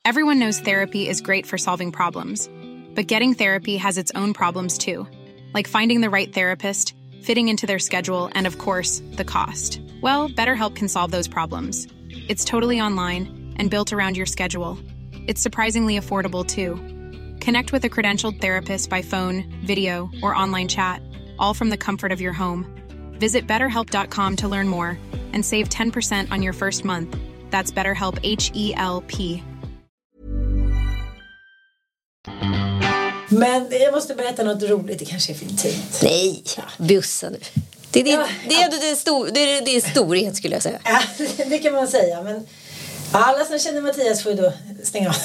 Everyone 0.05 0.39
knows 0.39 0.61
therapy 0.61 1.07
is 1.07 1.21
great 1.21 1.45
for 1.45 1.59
solving 1.59 1.93
problems, 1.93 2.49
but 2.95 3.07
getting 3.07 3.35
therapy 3.35 3.77
has 3.77 3.99
its 3.99 4.11
own 4.15 4.33
problems 4.33 4.79
too, 4.79 5.07
like 5.53 5.69
finding 5.69 6.01
the 6.01 6.11
right 6.11 6.33
therapist, 6.33 6.95
fitting 7.23 7.49
into 7.49 7.67
their 7.67 7.79
schedule, 7.79 8.31
and 8.33 8.47
of 8.47 8.59
course, 8.59 9.03
the 9.17 9.25
cost. 9.25 9.81
Well, 10.03 10.31
BetterHelp 10.31 10.77
can 10.77 10.89
solve 10.89 11.11
those 11.11 11.29
problems. 11.29 11.87
It's 12.09 12.45
totally 12.45 12.81
online 12.81 13.55
and 13.57 13.71
built 13.71 13.93
around 13.93 14.17
your 14.17 14.25
schedule. 14.25 14.79
It's 15.27 15.43
surprisingly 15.43 15.99
affordable 15.99 16.47
too. 16.47 16.79
Connect 17.41 17.73
with 17.73 17.85
a 17.85 17.89
credentialed 17.89 18.41
therapist 18.41 18.91
by 18.91 19.03
phone, 19.03 19.45
video, 19.67 20.11
or 20.23 20.35
online 20.35 20.69
chat, 20.69 21.01
all 21.39 21.55
from 21.55 21.71
the 21.71 21.77
comfort 21.77 22.13
of 22.13 22.21
your 22.21 22.33
home. 22.33 22.67
Visit 23.21 23.47
betterhelp.com 23.47 24.37
to 24.37 24.49
learn 24.49 24.69
more 24.69 24.99
and 25.33 25.45
save 25.45 25.69
10% 25.69 26.31
on 26.33 26.43
your 26.43 26.53
first 26.53 26.85
month. 26.85 27.17
That's 27.51 27.71
BetterHelp 27.71 28.19
H 28.23 28.51
E 28.55 28.75
L 28.77 29.03
P. 29.07 29.43
Men 33.31 33.67
jag 33.71 33.93
måste 33.95 34.15
berätta 34.15 34.43
något 34.43 34.63
roligt. 34.63 34.99
Det 34.99 35.05
kanske 35.05 35.33
är 35.33 35.35
för 35.35 35.45
intimt. 35.45 36.01
Nej, 36.03 36.45
bussa 36.79 37.31
nu. 37.31 37.39
Det 37.91 38.01
är 38.01 38.05
din, 38.05 38.15
Ja, 38.15 38.27
det 38.49 38.55
är, 38.55 38.71
det 38.71 38.91
är, 38.91 38.95
stor, 38.95 39.29
det 39.35 39.41
är 39.41 39.65
din 39.65 39.83
storhet 39.83 40.37
skulle 40.37 40.55
jag 40.55 40.63
säga. 40.63 40.79
Ja, 40.85 41.01
det 41.47 41.59
kan 41.59 41.73
man 41.73 41.89
säga. 41.89 42.23
Men 42.23 42.47
alla 43.13 43.45
som 43.45 43.59
känner 43.59 43.81
Mattias 43.81 44.23
får 44.23 44.33
ju 44.33 44.39
då 44.39 44.53
stänga 44.83 45.09
av. 45.09 45.17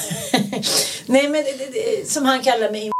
Nej, 1.06 1.28
men 1.28 1.44
det, 1.44 1.52
det, 1.52 1.66
det, 1.66 2.10
som 2.10 2.24
han 2.24 2.42
kallar 2.42 2.70
mig 2.70 2.90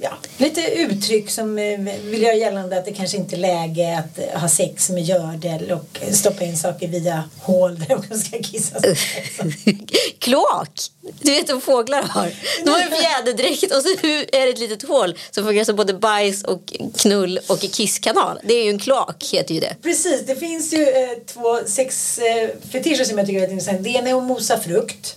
ja, 0.00 0.10
lite 0.36 0.60
uttryck 0.60 1.30
som 1.30 1.58
eh, 1.58 1.78
vill 2.02 2.22
göra 2.22 2.34
gällande 2.34 2.78
att 2.78 2.84
det 2.84 2.92
kanske 2.92 3.16
inte 3.16 3.36
är 3.36 3.38
läge 3.38 3.98
att 3.98 4.18
eh, 4.18 4.40
ha 4.40 4.48
sex 4.48 4.90
med 4.90 5.02
gördel 5.02 5.72
och 5.72 6.14
stoppa 6.14 6.44
in 6.44 6.56
saker 6.56 6.88
via 6.88 7.24
hål 7.40 7.78
där 7.78 7.98
de 8.08 8.18
ska 8.18 8.38
kissa. 8.42 8.80
Kloak! 10.18 10.80
Du 11.20 11.30
vet 11.30 11.52
vad 11.52 11.62
fåglar 11.62 12.02
har. 12.02 12.32
De 12.64 12.70
har 12.70 12.80
en 12.80 12.90
fjäderdräkt 12.90 13.74
och 13.74 13.82
så 13.82 13.88
är 13.88 14.46
det 14.46 14.52
ett 14.52 14.58
litet 14.58 14.82
hål 14.82 15.18
som 15.30 15.44
fungerar 15.44 15.64
som 15.64 15.76
både 15.76 15.94
bajs 15.94 16.44
och 16.44 16.72
knull 16.96 17.40
och 17.46 17.60
kisskanal. 17.60 18.38
Det 18.44 18.54
är 18.54 18.64
ju 18.64 18.70
en 18.70 18.78
kloak 18.78 19.24
heter 19.32 19.54
ju 19.54 19.60
det. 19.60 19.76
Precis, 19.82 20.22
det 20.26 20.36
finns 20.36 20.72
ju 20.72 20.82
eh, 20.82 21.08
två 21.26 21.58
sexfetischer 21.66 23.04
som 23.04 23.18
jag 23.18 23.26
tycker 23.26 23.38
är 23.38 23.40
väldigt 23.40 23.52
intressant. 23.52 23.84
Det 23.84 23.90
ena 23.90 24.10
är 24.10 24.14
att 24.14 24.24
mosa 24.24 24.60
frukt. 24.60 25.16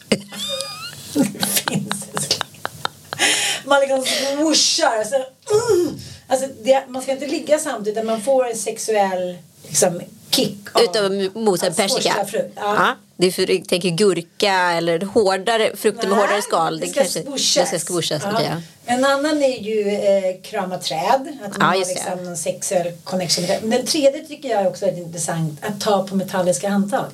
Man 3.65 3.79
liksom 3.79 4.03
swooshar. 4.05 5.03
Så, 5.03 5.15
mm. 5.15 5.99
alltså, 6.27 6.47
det, 6.63 6.83
man 6.87 7.01
ska 7.01 7.11
inte 7.11 7.27
ligga 7.27 7.59
samtidigt 7.59 7.97
utan 7.97 8.05
man 8.05 8.21
får 8.21 8.49
en 8.49 8.55
sexuell 8.57 9.37
liksom, 9.67 10.01
kick 10.29 10.57
av 10.73 10.81
Utav 10.81 11.29
mosa 11.43 11.67
en 11.67 11.73
persika. 11.73 12.25
frukt. 12.25 12.53
Ja. 12.55 12.75
Ja. 12.75 12.95
Det 13.17 13.27
är 13.27 13.31
för 13.31 13.45
du 13.45 13.57
tänker 13.57 13.89
gurka 13.89 14.53
eller 14.53 14.99
hårdare 15.01 15.75
frukter 15.75 16.07
med 16.07 16.17
hårdare 16.17 16.41
skal. 16.41 16.79
Det 16.79 16.85
Det 16.85 16.91
ska 16.91 16.99
kanske- 17.01 17.23
swooshat. 17.23 17.71
Det 17.71 17.79
ska 17.79 17.87
swooshat, 17.87 18.21
Ja. 18.25 18.31
okej, 18.33 18.51
ja. 18.51 18.61
En 18.93 19.05
annan 19.05 19.43
är 19.43 19.59
ju 19.61 19.89
eh, 19.89 20.41
krama 20.43 20.77
träd. 20.77 21.37
Att 21.45 21.57
man 21.57 21.59
Ja, 21.59 21.65
har 21.65 21.75
liksom 21.77 22.23
någon 22.23 22.37
sexuell 22.37 22.91
connection. 23.03 23.45
Men 23.61 23.69
Den 23.69 23.85
tredje 23.85 24.23
tycker 24.27 24.49
jag 24.49 24.61
är 24.61 24.67
också 24.67 24.85
väldigt 24.85 25.05
intressant. 25.05 25.59
Att 25.65 25.81
ta 25.81 26.07
på 26.07 26.15
metalliska 26.15 26.69
handtag. 26.69 27.07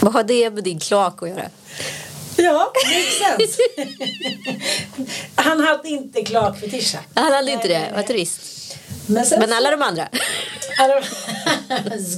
Vad 0.00 0.12
har 0.12 0.22
det 0.22 0.50
med 0.50 0.64
din 0.64 0.78
kloak 0.78 1.22
att 1.22 1.28
göra? 1.28 1.48
Ja, 2.42 2.72
makes 2.86 3.18
sense. 3.18 3.62
Han 5.34 5.60
hade 5.60 5.88
inte 5.88 6.22
klakfetischa. 6.24 6.98
Han 7.14 7.32
hade 7.32 7.52
inte 7.52 7.68
Nej, 7.68 7.74
det, 7.74 7.80
nej, 7.80 7.90
var 7.90 7.96
nej. 7.96 8.06
turist. 8.06 8.40
Men, 9.06 9.26
sen, 9.26 9.40
Men 9.40 9.52
alla 9.52 9.70
de 9.70 9.82
andra? 9.82 10.08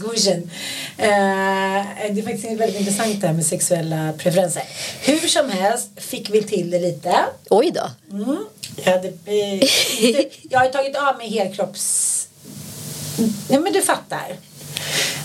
Squishen. 0.00 0.50
Eh, 1.00 1.07
det 2.12 2.21
är 2.21 2.23
faktiskt 2.23 2.61
väldigt 2.61 2.81
intressant 2.81 3.21
det 3.21 3.27
här 3.27 3.35
med 3.35 3.47
sexuella 3.47 4.12
preferenser. 4.19 4.62
Hur 5.00 5.29
som 5.29 5.50
helst 5.50 5.89
fick 5.97 6.31
vi 6.31 6.43
till 6.43 6.71
det 6.71 6.79
lite. 6.79 7.17
Oj 7.50 7.71
då. 7.75 7.91
Mm. 8.17 8.45
Jag, 8.85 8.93
hade, 8.93 9.09
eh, 9.09 9.55
inte, 10.05 10.25
jag 10.50 10.61
har 10.61 10.69
tagit 10.69 10.97
av 10.97 11.17
mig 11.19 11.31
helkropps... 11.31 12.29
Ja, 13.49 13.61
men 13.61 13.73
du 13.73 13.83
fattar. 13.83 14.37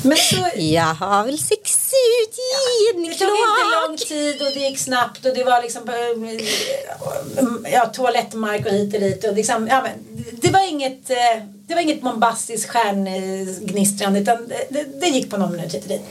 Men 0.04 0.18
så... 0.18 0.50
Jag 0.56 0.94
har 0.94 1.26
väl 1.26 1.38
sex 1.40 1.94
ut 1.94 2.38
i 2.38 2.96
en 2.96 3.04
Det 3.04 3.16
tog 3.16 3.28
inte 3.28 3.88
lång 3.88 3.98
tid 3.98 4.42
och 4.42 4.54
det 4.54 4.60
gick 4.60 4.80
snabbt 4.80 5.26
och 5.26 5.36
det 5.36 5.44
var 5.44 5.62
liksom 5.62 5.90
eh, 5.90 7.72
ja, 7.74 7.86
toalettmark 7.86 8.66
och 8.66 8.72
hit 8.72 8.94
och 8.94 9.00
dit. 9.00 9.24
Och 9.24 9.34
liksom, 9.34 9.68
ja, 9.68 9.82
men, 9.82 10.26
det, 10.32 10.50
var 10.50 10.70
inget, 10.70 11.10
eh, 11.10 11.44
det 11.68 11.76
var 11.76 11.82
inget 11.82 12.02
bombastiskt 12.02 12.70
stjärngnistrande 12.70 14.20
utan 14.20 14.48
det, 14.48 14.66
det, 14.70 15.00
det 15.00 15.08
gick 15.08 15.30
på 15.30 15.38
någon 15.38 15.52
minut 15.52 15.74
hit 15.74 15.84
och 15.84 15.90
dit. 15.90 16.06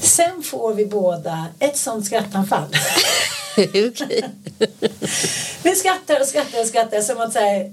Sen 0.00 0.42
får 0.42 0.74
vi 0.74 0.86
båda 0.86 1.46
ett 1.58 1.76
sånt 1.76 2.06
skrattanfall. 2.06 2.76
Vi 5.62 5.74
skrattar 5.74 6.20
och 6.20 6.26
skrattar 6.26 6.60
och 6.60 6.66
skrattar 6.66 7.00
som 7.00 7.20
att 7.20 7.32
säga 7.32 7.70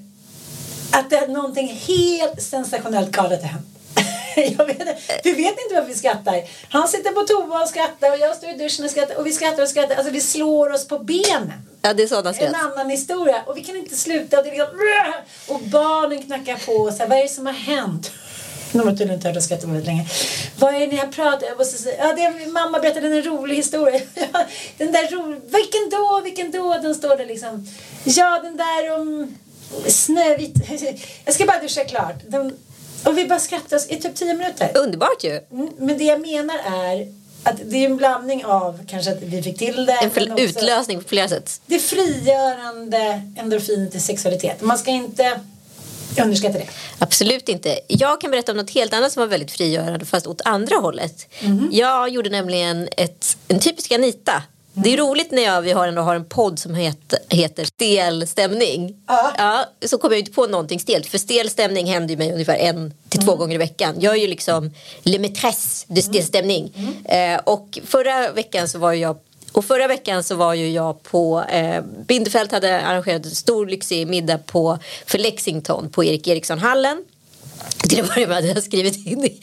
att 0.92 1.10
det 1.10 1.18
är 1.18 1.28
någonting 1.28 1.68
helt 1.88 2.42
sensationellt 2.42 3.12
galet 3.12 3.42
har 3.42 3.50
hänt. 3.50 3.79
Jag 4.58 4.66
vet, 4.66 4.98
vi 5.24 5.32
vet 5.32 5.60
inte 5.60 5.74
varför 5.76 5.88
vi 5.88 5.96
skrattar. 5.96 6.44
Han 6.70 6.88
sitter 6.88 7.12
på 7.12 7.22
toa 7.22 7.62
och 7.62 7.70
skrattar 7.70 8.12
och 8.12 8.18
jag 8.18 8.36
står 8.36 8.50
i 8.50 8.54
duschen 8.54 8.86
och 8.86 8.92
skrattar 8.92 9.16
och 9.16 9.26
vi 9.26 9.32
skrattar 9.32 9.64
och 9.64 9.70
skrattar. 9.70 9.96
Alltså 9.96 10.12
vi 10.12 10.22
slår 10.22 10.74
oss 10.74 10.88
på 10.88 11.00
benen. 11.00 11.54
Ja, 11.82 11.94
det 11.94 12.04
är 12.04 12.08
sådana 12.08 12.30
En 12.30 12.36
skratt. 12.36 12.56
annan 12.56 12.90
historia 12.90 13.44
och 13.46 13.58
vi 13.58 13.64
kan 13.64 13.76
inte 13.76 13.96
sluta. 13.96 14.38
Och, 14.38 14.44
det 14.44 14.50
är 14.50 14.52
liksom, 14.52 15.56
och 15.56 15.60
barnen 15.62 16.24
knackar 16.24 16.56
på 16.66 16.72
och 16.72 16.94
så 16.94 17.00
här, 17.00 17.08
vad 17.08 17.18
är 17.18 17.24
det 17.24 17.30
som 17.30 17.46
har 17.46 17.54
hänt? 17.54 18.12
De 18.72 18.80
har 18.80 18.92
tydligen 18.92 19.14
inte 19.14 19.28
hört 19.28 19.38
oss 19.38 19.46
skratta 19.46 19.68
väldigt 19.68 19.86
länge. 19.86 20.06
Vad 20.60 20.76
är 20.76 20.80
det 20.80 20.88
ni 20.88 20.96
har 20.98 21.08
pratat 21.08 21.68
säga, 21.68 21.96
ja, 21.98 22.14
det 22.16 22.22
är, 22.24 22.52
mamma 22.52 22.80
berättade 22.80 23.08
en 23.08 23.24
rolig 23.24 23.56
historia. 23.56 24.02
Den 24.78 24.92
där 24.92 25.12
ro, 25.12 25.26
vilken 25.28 25.90
då, 25.92 26.22
vilken 26.24 26.52
då? 26.52 26.78
Den 26.82 26.96
står 26.96 27.18
där 27.18 27.26
liksom. 27.26 27.68
Ja, 28.04 28.40
den 28.44 28.58
där 28.58 28.96
om 28.96 29.36
Snövit. 29.88 30.54
Jag 31.26 31.34
ska 31.36 31.46
bara 31.46 31.60
duscha 31.60 31.84
klart. 31.84 32.16
De, 32.28 32.54
och 33.06 33.18
vi 33.18 33.26
bara 33.26 33.40
skrattar 33.40 33.94
i 33.94 33.96
typ 34.02 34.16
tio 34.16 34.34
minuter. 34.34 34.72
Underbart 34.76 35.24
ju. 35.24 35.40
Mm, 35.52 35.70
Men 35.78 35.98
det 35.98 36.04
jag 36.04 36.22
menar 36.22 36.56
är 36.66 37.08
att 37.44 37.56
det 37.66 37.78
är 37.78 37.86
en 37.90 37.98
blandning 37.98 38.46
av 38.46 38.80
kanske 38.88 39.12
att 39.12 39.22
vi 39.22 39.44
fick 39.44 39.58
till 39.58 39.86
det. 39.86 39.94
En 39.94 40.08
också- 40.32 40.40
utlösning 40.44 41.02
på 41.04 41.10
flera 41.10 41.28
sätt. 41.30 41.62
det 41.66 41.80
frigörande 41.80 43.22
endorfinet 43.38 43.96
i 43.96 44.00
sexualitet. 44.00 44.62
Man 44.62 44.78
ska 44.78 44.92
inte 44.92 45.40
underskatta 46.24 46.58
det. 46.60 46.68
Absolut 47.00 47.50
inte. 47.50 47.80
Jag 47.88 48.22
kan 48.22 48.32
berätta 48.32 48.52
om 48.52 48.58
något 48.58 48.70
helt 48.70 48.94
annat 48.94 49.12
som 49.12 49.20
var 49.22 49.28
väldigt 49.28 49.52
frigörande 49.52 50.06
fast 50.06 50.28
åt 50.28 50.42
andra 50.46 50.76
hållet. 50.76 51.28
Mhm. 51.42 51.70
Jag 51.72 52.10
gjorde 52.10 52.30
nämligen 52.30 52.90
ett, 52.98 53.38
en 53.48 53.60
typisk 53.60 53.92
Anita. 53.92 54.44
Det 54.84 54.94
är 54.94 54.98
roligt 54.98 55.32
när 55.32 55.42
jag, 55.44 55.62
vi 55.62 55.72
har, 55.72 55.88
ändå 55.88 56.02
har 56.02 56.16
en 56.16 56.26
podd 56.26 56.60
som 56.60 56.76
heter, 56.76 57.20
heter 57.30 57.66
Stel 57.66 58.28
stämning. 58.28 58.96
Ja. 59.08 59.32
Ja, 59.38 59.66
så 59.88 59.98
kommer 59.98 60.16
jag 60.16 60.20
inte 60.20 60.32
på 60.32 60.48
någonting 60.48 60.80
stelt. 60.80 61.08
För 61.08 61.18
stel 61.18 61.50
stämning 61.50 61.86
händer 61.86 62.10
ju 62.10 62.18
mig 62.18 62.32
ungefär 62.34 62.56
en 62.56 62.94
till 63.10 63.20
Mm. 63.20 63.28
två 63.28 63.36
gånger 63.36 63.56
i 63.56 63.58
veckan. 63.58 63.96
Jag 64.00 64.14
är 64.16 64.20
ju 64.20 64.28
liksom 64.28 64.72
le 65.04 65.20
maîtresse 65.20 65.86
de 65.90 66.02
stel 66.02 66.24
stämning. 66.24 66.74
Mm. 67.06 67.36
Eh, 67.36 67.42
och 67.44 67.80
förra 67.86 68.32
veckan 68.32 68.68
så 68.68 68.80
var 68.80 68.94
jag 68.94 69.18
och 69.52 69.66
förra 69.66 69.88
veckan 69.88 70.24
så 70.24 70.36
var 70.36 70.54
ju 70.54 70.70
jag 70.70 71.04
på 71.04 71.44
eh, 71.50 71.82
Bindefält 72.08 72.52
hade 72.52 72.82
arrangerat 72.82 73.26
en 73.26 73.32
stor 73.32 73.68
lyxig 73.68 74.08
middag 74.08 74.38
på, 74.38 74.78
för 75.06 75.18
Lexington 75.18 75.90
på 75.90 76.04
Erik 76.04 76.28
Eriksson-hallen. 76.28 77.04
Till 77.90 78.02
att 78.02 78.16
börja 78.16 78.28
med 78.28 78.36
hade 78.36 78.48
jag 78.48 78.64
skrivit 78.64 79.08
in 79.08 79.24
i, 79.24 79.42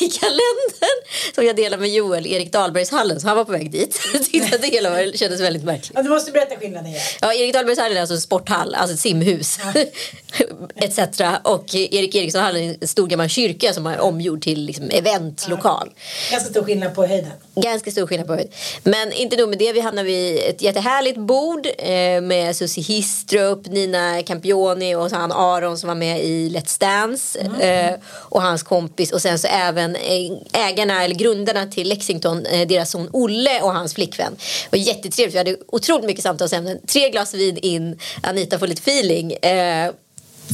i 0.00 0.08
kalendern 0.08 0.96
som 1.34 1.44
jag 1.44 1.56
delar 1.56 1.78
med 1.78 1.88
Joel, 1.88 2.26
Erik 2.26 2.52
Dahlbergshallen, 2.52 3.20
så 3.20 3.28
han 3.28 3.36
var 3.36 3.44
på 3.44 3.52
väg 3.52 3.70
dit. 3.70 4.00
Tyckte 4.32 4.56
att 4.56 4.62
det 4.62 4.68
hela 4.68 4.90
var, 4.90 5.16
kändes 5.16 5.40
väldigt 5.40 5.64
märkligt. 5.64 5.92
Ja, 5.94 6.02
du 6.02 6.08
måste 6.08 6.32
berätta 6.32 6.56
skillnaden 6.56 6.86
igen. 6.86 7.00
Ja, 7.20 7.34
Erik 7.34 7.54
Dahlbergshallen 7.54 7.96
är 7.96 8.00
alltså 8.00 8.14
en 8.14 8.20
sporthall, 8.20 8.74
alltså 8.74 8.94
ett 8.94 9.00
simhus 9.00 9.58
etc. 10.76 10.98
Och 11.42 11.74
Erik 11.74 12.14
Erikssonhallen 12.14 12.62
är 12.62 12.76
en 12.80 12.88
stor 12.88 13.06
gammal 13.06 13.28
kyrka 13.28 13.72
som 13.72 13.86
är 13.86 14.00
omgjord 14.00 14.42
till 14.42 14.64
liksom, 14.64 14.90
eventlokal. 14.90 15.90
Ganska 16.30 16.50
stor 16.50 16.64
skillnad 16.64 16.94
på 16.94 17.06
höjden. 17.06 17.30
Ganska 17.54 17.90
stor 17.90 18.06
skillnad 18.06 18.26
på 18.26 18.34
höjd. 18.34 18.52
Men 18.82 19.12
inte 19.12 19.36
nog 19.36 19.48
med 19.48 19.58
det, 19.58 19.72
vi 19.72 19.80
hamnar 19.80 20.04
vid 20.04 20.38
ett 20.38 20.62
jättehärligt 20.62 21.18
bord 21.18 21.66
eh, 21.78 22.20
med 22.20 22.56
Susie 22.56 22.84
Histrup, 22.84 23.66
Nina 23.66 24.22
Campioni 24.22 24.94
och 24.94 25.10
så 25.10 25.16
han 25.16 25.32
Aron 25.32 25.78
som 25.78 25.88
var 25.88 25.94
med 25.94 26.24
i 26.24 26.48
Let's 26.48 26.80
Dance 26.80 27.38
eh, 27.60 27.94
och 28.08 28.42
hans 28.42 28.62
kompis 28.62 29.12
och 29.12 29.22
sen 29.22 29.38
så 29.38 29.48
även 29.48 29.96
eh, 29.96 30.32
ägarna 30.52 31.04
eller 31.04 31.14
grundarna 31.14 31.66
till 31.66 31.88
Lexington, 31.88 32.46
eh, 32.46 32.66
deras 32.68 32.90
son 32.90 33.08
Olle 33.12 33.60
och 33.62 33.72
hans 33.72 33.94
flickvän. 33.94 34.36
Det 34.70 34.78
var 34.78 34.84
jättetrevligt, 34.84 35.34
vi 35.34 35.38
hade 35.38 35.56
otroligt 35.68 36.06
mycket 36.06 36.22
samtalsämnen. 36.22 36.78
Tre 36.86 37.10
glas 37.10 37.34
vin 37.34 37.56
in, 37.56 37.98
Anita 38.22 38.58
får 38.58 38.66
lite 38.66 38.90
feeling. 38.90 39.32
Eh, 39.32 39.90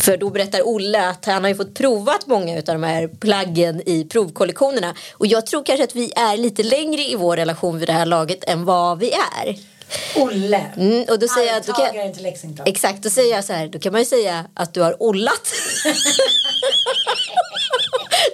för 0.01 0.17
då 0.17 0.31
berättar 0.31 0.69
Olle 0.69 1.09
att 1.09 1.25
han 1.25 1.43
har 1.43 1.49
ju 1.49 1.55
fått 1.55 1.75
provat 1.75 2.27
många 2.27 2.57
av 2.57 2.63
de 2.63 2.83
här 2.83 3.09
plaggen 3.09 3.83
i 3.87 4.05
provkollektionerna. 4.05 4.95
Och 5.13 5.27
jag 5.27 5.47
tror 5.47 5.65
kanske 5.65 5.85
att 5.85 5.97
vi 5.97 6.13
är 6.17 6.37
lite 6.37 6.63
längre 6.63 7.03
i 7.03 7.15
vår 7.15 7.37
relation 7.37 7.79
vid 7.79 7.89
det 7.89 7.93
här 7.93 8.07
laget 8.07 8.45
än 8.45 8.65
vad 8.65 8.99
vi 8.99 9.13
är. 9.13 9.72
Olle. 10.17 10.73
Mm, 10.77 11.05
och 11.09 11.19
då 11.19 11.29
säger 11.29 11.53
jag, 11.53 11.63
då 11.63 11.73
kan, 11.73 12.13
till 12.13 12.23
Lexington. 12.23 12.67
exakt, 12.67 13.03
då 13.03 13.11
säger 13.11 13.35
jag 13.35 13.45
så 13.45 13.53
här, 13.53 13.67
då 13.67 13.79
kan 13.79 13.93
man 13.93 14.01
ju 14.01 14.05
säga 14.05 14.45
att 14.55 14.75
du 14.75 14.81
har 14.81 15.03
ollat 15.03 15.55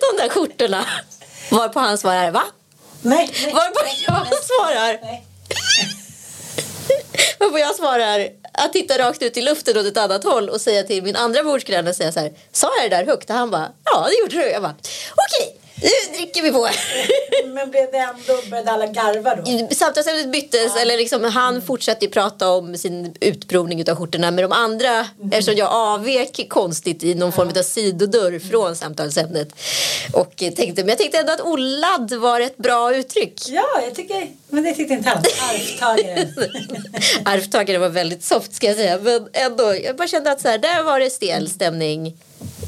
de 0.01 0.17
där 0.23 0.29
skjortorna. 0.29 0.85
Varpå 1.51 1.81
han 1.81 1.99
svarar, 1.99 2.31
va? 2.31 2.43
Nej, 3.03 3.31
nej. 3.43 3.53
Varpå 3.53 3.81
nej, 3.85 4.05
jag 4.07 4.27
nej, 4.31 4.39
svarar, 4.43 4.99
nej. 5.03 5.25
varpå 7.39 7.59
jag 7.59 7.75
svarar 7.75 8.29
att 8.53 8.73
titta 8.73 8.99
rakt 8.99 9.23
ut 9.23 9.37
i 9.37 9.43
luften 9.43 9.79
åt 9.79 9.87
ett 9.87 9.97
annat 9.97 10.25
håll 10.25 10.49
och 10.49 10.61
säga 10.61 10.83
till 10.83 11.03
min 11.03 11.17
andra 11.17 11.45
bordsgranne 11.45 11.95
säga 11.95 12.13
så 12.13 12.21
här, 12.21 12.33
sa 12.53 12.71
jag 12.81 12.91
det 12.91 12.97
där 12.97 13.07
högt? 13.07 13.31
Och 13.31 13.37
han 13.37 13.51
bara, 13.51 13.73
ja 13.85 14.09
det 14.09 14.19
gjorde 14.21 14.47
du. 14.47 14.51
Jag 14.51 14.63
bara, 14.63 14.75
okej. 15.15 15.58
Nu 15.83 16.17
dricker 16.17 16.43
vi 16.43 16.51
på. 16.53 16.69
Men 17.55 17.71
blev 17.71 17.91
det 17.93 17.99
ändå, 17.99 18.51
började 18.51 18.71
alla 18.71 18.87
garva 18.87 19.35
då? 19.37 19.69
Samtalsämnet 19.75 20.33
byttes, 20.33 20.77
eller 20.77 20.97
liksom, 20.97 21.25
han 21.25 21.63
fortsatte 21.63 22.05
ju 22.05 22.11
prata 22.11 22.51
om 22.51 22.77
sin 22.77 23.15
utprovning 23.21 23.91
av 23.91 23.97
skjortorna 23.97 24.31
med 24.31 24.45
de 24.45 24.53
andra 24.53 24.89
Mm. 24.89 25.33
eftersom 25.33 25.55
jag 25.55 25.69
avvek 25.73 26.47
konstigt 26.49 27.05
i 27.05 27.15
någon 27.15 27.33
form 27.33 27.49
av 27.49 27.63
sidodörr 27.63 28.39
från 28.39 28.77
samtalsämnet. 28.77 29.49
Och 30.13 30.37
tänkte, 30.37 30.75
men 30.75 30.89
jag 30.89 30.99
tänkte 30.99 31.19
ändå 31.19 31.33
att 31.33 31.41
oladd 31.41 32.13
var 32.13 32.41
ett 32.41 32.57
bra 32.57 32.97
uttryck. 32.97 33.43
Ja, 33.49 33.67
jag 33.85 33.95
tycker, 33.95 34.27
men 34.49 34.65
det 34.65 34.75
tyckte 34.75 34.95
inte 34.95 35.09
han. 35.09 35.19
Arvtagaren. 35.19 36.35
Arvtagare 37.25 37.79
var 37.79 37.89
väldigt 37.89 38.25
soft 38.25 38.55
ska 38.55 38.67
jag 38.67 38.77
säga. 38.77 38.99
Men 38.99 39.29
ändå, 39.33 39.75
jag 39.85 39.97
bara 39.97 40.09
kände 40.09 40.31
att 40.31 40.41
så 40.41 40.49
här, 40.49 40.59
där 40.59 40.83
var 40.83 41.01
det 41.01 41.11
stel 41.11 41.51
stämning. 41.51 42.17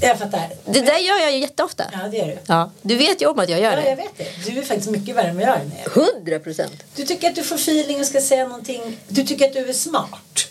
Jag 0.01 0.19
fattar. 0.19 0.49
Det 0.65 0.81
där 0.81 0.99
gör 0.99 1.19
jag 1.21 1.33
ju 1.33 1.39
jätteofta. 1.39 1.85
Ja, 1.93 1.99
det 2.11 2.17
gör 2.17 2.27
du. 2.27 2.39
Ja, 2.47 2.71
du 2.83 2.97
vet 2.97 3.23
ju 3.23 3.27
om 3.27 3.39
att 3.39 3.49
jag 3.49 3.61
gör 3.61 3.73
Ja, 3.73 3.85
jag 3.89 3.99
det. 3.99 4.03
vet 4.03 4.19
det. 4.45 4.51
Du 4.51 4.59
är 4.59 4.63
faktiskt 4.65 4.91
mycket 4.91 5.17
värre 5.17 5.29
än 5.29 5.35
vad 5.37 5.45
jag 5.45 5.57
är. 5.57 5.91
Hundra 5.91 6.39
procent. 6.39 6.83
Du 6.97 7.05
tycker 7.05 7.29
att 7.29 7.35
du 7.35 7.43
får 7.43 7.55
feeling 7.57 8.01
och 8.01 8.07
ska 8.07 8.21
säga 8.21 8.45
någonting. 8.49 8.99
Du 9.09 9.25
tycker 9.25 9.47
att 9.47 9.53
du 9.53 9.69
är 9.69 9.73
smart. 9.73 10.47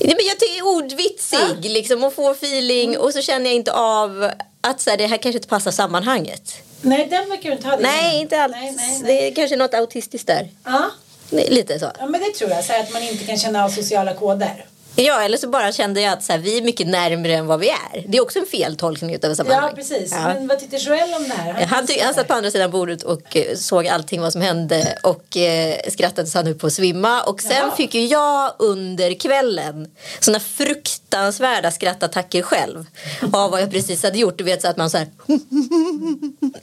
Nej, 0.00 0.14
men 0.18 0.26
jag 0.26 0.38
tycker 0.40 0.62
ordvitsig 0.66 1.70
liksom, 1.70 2.04
och 2.04 2.14
får 2.14 2.32
feeling 2.32 2.98
och 2.98 3.12
så 3.12 3.22
känner 3.22 3.46
jag 3.46 3.54
inte 3.54 3.72
av 3.72 4.30
att 4.60 4.80
så 4.80 4.90
här, 4.90 4.96
det 4.96 5.06
här 5.06 5.16
kanske 5.16 5.36
inte 5.38 5.48
passar 5.48 5.70
sammanhanget. 5.70 6.54
Nej, 6.80 7.06
den 7.10 7.28
verkar 7.28 7.50
du 7.50 7.56
inte 7.56 7.68
ha. 7.68 7.76
det 7.76 7.82
Nej, 7.82 8.20
inte 8.20 8.42
alls. 8.42 8.52
Nej, 8.56 8.72
nej, 8.72 9.00
nej. 9.02 9.02
Det 9.04 9.26
är 9.28 9.34
kanske 9.34 9.56
något 9.56 9.74
autistiskt 9.74 10.26
där. 10.26 10.48
Ja. 10.64 10.90
Det 11.30 11.46
är 11.46 11.50
Lite 11.50 11.78
så. 11.78 11.90
ja, 11.98 12.06
men 12.06 12.20
det 12.20 12.30
tror 12.30 12.50
jag. 12.50 12.64
Så 12.64 12.72
att 12.80 12.92
man 12.92 13.02
inte 13.02 13.24
kan 13.24 13.38
känna 13.38 13.64
av 13.64 13.68
sociala 13.68 14.14
koder. 14.14 14.64
Ja, 14.96 15.22
eller 15.22 15.36
så 15.36 15.48
bara 15.48 15.72
kände 15.72 16.00
jag 16.00 16.12
att 16.12 16.24
så 16.24 16.32
här, 16.32 16.38
vi 16.40 16.58
är 16.58 16.62
mycket 16.62 16.86
närmare 16.86 17.34
än 17.34 17.46
vad 17.46 17.60
vi 17.60 17.68
är. 17.68 18.04
Det 18.08 18.18
är 18.18 18.22
också 18.22 18.38
en 18.38 18.46
feltolkning 18.46 19.14
utav 19.14 19.34
sammanhang. 19.34 19.64
Ja, 19.70 19.76
precis. 19.76 20.12
Ja. 20.12 20.24
Men 20.34 20.48
vad 20.48 20.58
tyckte 20.58 20.76
Joel 20.76 21.14
om 21.14 21.28
det 21.28 21.34
här? 21.34 21.66
Han, 21.66 21.86
ty- 21.86 22.00
han 22.00 22.14
satt 22.14 22.28
på 22.28 22.34
andra 22.34 22.50
sidan 22.50 22.70
bordet 22.70 23.02
och 23.02 23.36
eh, 23.36 23.56
såg 23.56 23.86
allting 23.88 24.20
vad 24.20 24.32
som 24.32 24.40
hände 24.42 24.98
och 25.02 25.36
eh, 25.36 25.76
skrattade 25.90 26.26
så 26.28 26.38
han 26.38 26.46
höll 26.46 26.54
på 26.54 26.66
att 26.66 26.72
svimma. 26.72 27.22
Och 27.22 27.40
sen 27.40 27.52
Jaha. 27.56 27.76
fick 27.76 27.94
ju 27.94 28.06
jag 28.06 28.52
under 28.58 29.14
kvällen 29.14 29.90
såna 30.20 30.40
fruktansvärda 30.40 31.70
skrattattacker 31.70 32.42
själv 32.42 32.86
av 33.32 33.50
vad 33.50 33.62
jag 33.62 33.70
precis 33.70 34.02
hade 34.02 34.18
gjort. 34.18 34.38
Du 34.38 34.44
vet 34.44 34.62
så 34.62 34.68
att 34.68 34.76
man 34.76 34.90
så 34.90 34.98
här 34.98 35.08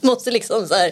måste 0.00 0.30
liksom 0.30 0.66
så 0.68 0.74
här 0.74 0.90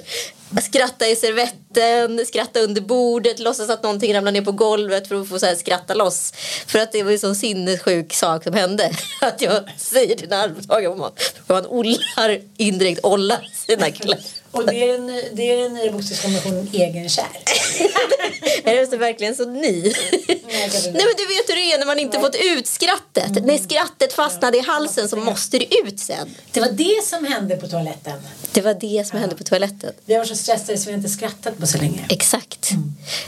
skratta 0.63 1.09
i 1.09 1.17
servetten, 1.17 2.27
skratta 2.27 2.61
under 2.61 2.81
bordet, 2.81 3.39
låtsas 3.39 3.71
att 3.71 3.83
någonting 3.83 4.15
ramlar 4.15 4.33
ner 4.33 4.43
på 4.43 4.53
golvet 4.53 5.09
för 5.09 5.23
att 5.23 5.29
få 5.29 5.39
så 5.39 5.47
här 5.47 5.55
skratta 5.55 5.95
loss. 5.95 6.33
För 6.67 6.79
att 6.79 6.93
det 6.93 7.03
var 7.03 7.11
ju 7.11 7.19
sån 7.19 7.35
sinnessjuk 7.35 8.15
sak 8.15 8.45
som 8.45 8.55
hände. 8.55 8.91
Att 9.21 9.43
jag 9.43 9.65
säger 9.77 10.17
till 10.17 10.33
en 10.33 10.41
arbetstagare 10.41 11.07
att 11.07 11.49
man 11.49 11.67
ollar, 11.67 12.41
indirekt 12.57 13.05
ollar 13.05 13.49
sina 13.67 13.91
kläder. 13.91 14.38
Och 14.51 14.67
det 14.67 14.75
är 14.75 14.93
den, 14.93 15.07
det 15.33 15.53
är 15.53 15.63
den 15.63 15.75
nya 15.75 15.93
bokstavskombinationen 15.93 16.69
egenkär. 16.73 17.25
Är 18.65 18.75
det 18.81 18.87
så 18.87 18.97
verkligen 18.97 19.35
så 19.35 19.45
ny? 19.45 19.83
Nej. 19.83 20.71
Nej 20.73 20.93
men 20.93 21.15
du 21.17 21.27
vet 21.27 21.49
hur 21.49 21.55
det 21.55 21.73
är 21.73 21.79
när 21.79 21.87
man 21.87 21.99
inte 21.99 22.21
fått 22.21 22.37
ut 22.57 22.67
skrattet. 22.67 23.45
När 23.45 23.59
skrattet 23.59 24.13
fastnade 24.13 24.59
i 24.59 24.61
halsen 24.61 25.09
så 25.09 25.17
måste 25.17 25.59
det 25.59 25.75
ut 25.85 26.01
sen. 26.01 26.35
Det 26.53 26.61
var 26.61 26.71
det 26.71 27.05
som 27.05 27.25
hände 27.25 27.57
på 27.57 27.69
toaletten. 27.69 28.21
Det 28.53 28.61
var 28.61 28.75
det 28.75 29.07
som 29.07 29.19
hände 29.19 29.37
på 29.37 29.45
toaletten. 29.45 29.93
Vi 30.05 30.17
var 30.17 30.25
så 30.25 30.35
stressade 30.35 30.79
så 30.79 30.91
vi 30.91 30.95
inte 30.95 31.09
skrattat 31.09 31.59
på 31.59 31.67
så 31.67 31.79
länge. 31.79 32.07
Exakt. 32.09 32.71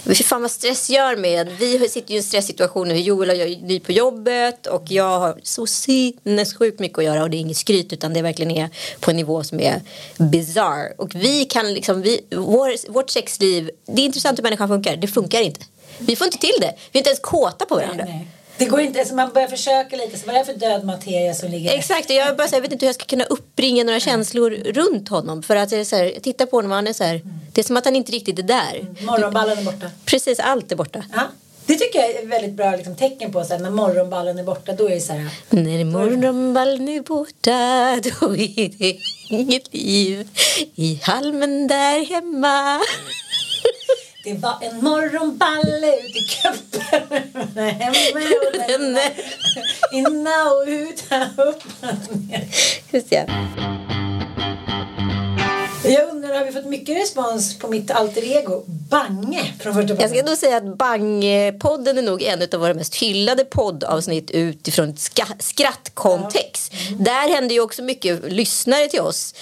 Men 0.05 0.15
Fy 0.15 0.25
fan 0.25 0.43
vad 0.43 0.51
stress 0.51 0.91
gör 0.91 1.17
med. 1.17 1.49
Vi 1.59 1.89
sitter 1.89 2.11
ju 2.11 2.15
i 2.15 2.19
en 2.19 2.25
stresssituation 2.25 2.89
nu. 2.89 2.97
Joel 2.99 3.31
och 3.31 3.37
jag 3.37 3.49
är 3.49 3.57
ny 3.57 3.81
på 3.81 3.93
jobbet 3.93 4.67
och 4.67 4.85
jag 4.89 5.19
har 5.19 5.41
så 5.43 5.67
sinnessjukt 5.67 6.81
mycket 6.81 6.99
att 6.99 7.05
göra 7.05 7.23
och 7.23 7.31
det 7.31 7.37
är 7.37 7.39
inget 7.41 7.57
skryt 7.57 7.93
utan 7.93 8.13
det 8.13 8.23
verkligen 8.23 8.51
är 8.51 8.69
på 9.01 9.11
en 9.11 9.17
nivå 9.17 9.45
som 9.45 9.61
är 9.61 9.81
bizarr. 10.19 10.93
Och 11.15 11.25
vi 11.25 11.45
kan 11.45 11.75
liksom, 11.75 12.03
vi, 12.03 12.21
vår, 12.37 12.93
vårt 12.93 13.11
sexliv, 13.11 13.71
det 13.87 14.03
är 14.03 14.07
intressant 14.07 14.39
hur 14.39 14.43
människan 14.43 14.69
funkar. 14.69 14.97
Det 14.97 15.09
funkar 15.09 15.41
inte. 15.41 15.61
Vi 15.99 16.17
får 16.17 16.27
inte 16.27 16.39
till 16.39 16.61
det. 16.61 16.75
Vi 16.93 16.99
är 16.99 17.01
inte 17.01 17.11
ens 17.11 17.21
kåta 17.21 17.67
på 17.67 17.75
varandra. 17.75 18.05
Nej, 18.05 18.15
nej. 18.15 18.29
Det 18.61 18.67
går 18.67 18.81
inte, 18.81 19.01
alltså 19.01 19.15
man 19.15 19.33
börjar 19.33 19.49
försöka 19.49 19.97
lite. 19.97 20.19
Så 20.19 20.27
vad 20.27 20.35
är 20.35 20.39
det 20.39 20.45
för 20.45 20.55
död 20.55 20.85
materia 20.85 21.35
som 21.35 21.51
ligger 21.51 21.75
Exakt, 21.75 22.11
och 22.11 22.17
jag, 22.17 22.37
bara, 22.37 22.49
så 22.49 22.51
här, 22.51 22.59
jag 22.59 22.63
vet 22.63 22.73
inte 22.73 22.85
hur 22.85 22.89
jag 22.89 22.95
ska 22.95 23.05
kunna 23.05 23.25
uppbringa 23.25 23.85
några 23.85 24.01
känslor 24.01 24.51
runt 24.51 25.09
honom. 25.09 25.43
För 25.43 25.57
att 25.57 25.71
så 25.71 25.97
här, 25.97 26.05
jag 26.05 26.23
tittar 26.23 26.47
på 26.47 26.57
honom 26.57 26.71
och 26.71 26.75
han 26.75 26.87
är 26.87 26.93
så 26.93 27.05
här, 27.05 27.21
det 27.53 27.61
är 27.61 27.65
som 27.65 27.77
att 27.77 27.85
han 27.85 27.97
inte 27.97 28.13
riktigt 28.13 28.39
är 28.39 28.43
där. 28.43 28.87
Morgonballen 29.01 29.59
är 29.59 29.63
borta. 29.63 29.91
Precis, 30.05 30.41
allt 30.41 30.73
är 30.73 30.77
borta. 30.77 31.05
Ja. 31.15 31.23
Det 31.67 31.75
tycker 31.77 31.99
jag 31.99 32.11
är 32.11 32.23
ett 32.23 32.29
väldigt 32.29 32.53
bra 32.53 32.77
liksom, 32.77 32.97
tecken 32.97 33.33
på 33.33 33.45
så 33.45 33.53
här, 33.53 33.61
när 33.61 33.71
morgonballen 33.71 34.39
är 34.39 34.43
borta. 34.43 34.73
Då 34.73 34.91
är 34.91 34.95
det 34.95 35.01
så 35.01 35.13
här. 35.13 35.31
När 35.51 35.85
morgonballen 35.85 36.89
är 36.89 37.01
borta 37.01 38.01
då 38.21 38.37
är 38.37 38.79
det 38.79 38.99
inget 39.31 39.75
liv 39.75 40.29
i 40.75 41.01
halmen 41.03 41.67
där 41.67 42.05
hemma. 42.05 42.81
Det 44.25 44.35
var 44.35 44.59
en 44.61 44.85
morgonballe 44.85 45.97
ut 45.97 46.17
i. 46.17 46.79
Hemma 47.61 48.27
och 48.47 48.69
denna. 48.69 49.01
Inna 49.93 50.51
och 50.51 50.65
ut, 50.67 51.05
upp 51.37 51.63
och 51.83 52.17
ner. 52.17 52.49
Just. 52.93 53.80
Jag 55.93 56.09
undrar, 56.09 56.35
har 56.35 56.45
vi 56.45 56.53
fått 56.53 56.67
mycket 56.67 56.97
respons 56.97 57.59
på 57.59 57.69
mitt 57.69 57.91
alter 57.91 58.37
ego 58.37 58.63
Bange 58.67 59.53
från 59.61 59.75
första 59.75 59.95
Jag 60.01 60.11
ska 60.11 60.23
nog 60.23 60.37
säga 60.37 60.57
att 60.57 60.65
Bang-podden 60.65 61.99
är 61.99 62.03
nog 62.03 62.23
en 62.23 62.43
av 62.53 62.61
våra 62.61 62.75
mest 62.75 62.95
hyllade 62.95 63.45
poddavsnitt 63.45 64.31
utifrån 64.31 64.89
ett 64.89 64.99
ska- 64.99 65.25
skrattkontext. 65.39 66.73
Där 66.99 67.35
händer 67.35 67.55
ju 67.55 67.61
också 67.61 67.83
mycket 67.83 68.33
lyssnare 68.33 68.89
till 68.89 69.01
oss. 69.01 69.35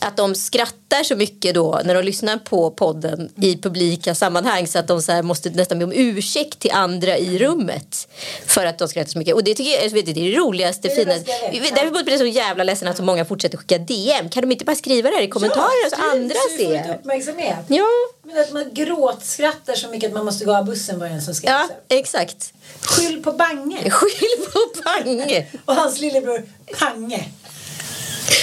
Att 0.00 0.16
de 0.16 0.34
skrattar 0.34 1.02
så 1.04 1.16
mycket 1.16 1.54
då 1.54 1.80
när 1.84 1.94
de 1.94 2.02
lyssnar 2.02 2.36
på 2.36 2.70
podden 2.70 3.30
i 3.42 3.56
publika 3.56 4.14
sammanhang 4.14 4.66
så 4.66 4.78
att 4.78 4.88
de 4.88 5.02
så 5.02 5.22
måste 5.22 5.50
nästan 5.50 5.78
be 5.78 5.84
om 5.84 5.92
ursäkt 5.92 6.58
till 6.58 6.70
andra 6.70 7.18
i 7.18 7.38
rummet 7.38 8.08
för 8.46 8.66
att 8.66 8.78
de 8.78 8.88
skrattar 8.88 9.10
så 9.10 9.18
mycket. 9.18 9.34
Och 9.34 9.44
det 9.44 9.54
tycker 9.54 9.82
jag, 9.82 9.90
vet, 9.90 10.06
det 10.06 10.10
är 10.10 10.14
det 10.14 10.38
roligaste, 10.38 10.88
Det 10.88 10.94
är 10.94 11.04
det 11.04 11.12
finaste. 11.12 11.74
Därför 11.74 12.04
blir 12.04 12.12
jag 12.12 12.20
så 12.20 12.26
jävla 12.26 12.64
ledsen 12.64 12.88
att 12.88 12.96
så 12.96 13.02
många 13.02 13.24
fortsätter 13.24 13.58
skicka 13.58 13.78
DM. 13.78 14.28
Kan 14.28 14.40
de 14.40 14.52
inte 14.52 14.64
bara 14.64 14.76
skriva 14.76 15.10
det 15.10 15.16
här 15.16 15.22
i 15.22 15.28
kommentarer 15.28 15.95
andra 15.98 16.34
ser? 16.58 16.94
uppmärksamhet. 16.94 17.64
Ja. 17.68 17.86
Men 18.22 18.38
att 18.40 18.52
man 18.52 18.74
gråtskrattar 18.74 19.74
så 19.74 19.88
mycket 19.88 20.08
att 20.08 20.14
man 20.14 20.24
måste 20.24 20.44
gå 20.44 20.56
av 20.56 20.64
bussen 20.64 20.98
var 20.98 21.06
en 21.06 21.22
som 21.22 21.34
skrev. 21.34 21.50
Ja, 21.50 21.68
exakt. 21.88 22.52
Skyll 22.80 23.22
på 23.22 23.32
Bange. 23.32 23.90
Skyll 23.90 24.46
på 24.52 24.80
Bange. 24.84 25.46
Och 25.64 25.74
hans 25.74 26.00
lillebror 26.00 26.42
Pange. 26.78 27.28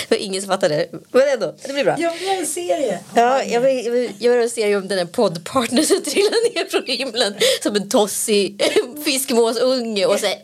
Det 0.09 0.15
var 0.15 0.17
ingen 0.17 0.41
som 0.41 0.49
fattade. 0.51 0.87
Men 1.11 1.29
ändå, 1.33 1.55
det 1.65 1.73
blir 1.73 1.83
bra. 1.83 1.95
Jag 1.99 2.13
vill 2.13 2.21
göra 2.27 2.37
en 2.37 2.45
serie. 2.45 2.99
Ja, 3.15 3.43
jag 3.43 3.61
vill, 3.61 3.85
jag 3.85 3.91
vill 3.91 4.11
göra 4.19 4.43
en 4.43 4.49
serie 4.49 4.77
om 4.77 4.87
den 4.87 4.97
där 4.97 5.05
poddpartnern 5.05 5.85
som 5.85 6.03
trillar 6.03 6.55
ner 6.55 6.69
från 6.69 6.83
himlen 6.85 7.35
som 7.63 7.75
en 7.75 7.89
tossig 7.89 8.63
fiskmåsunge 9.05 10.05
och 10.05 10.19
säger 10.19 10.37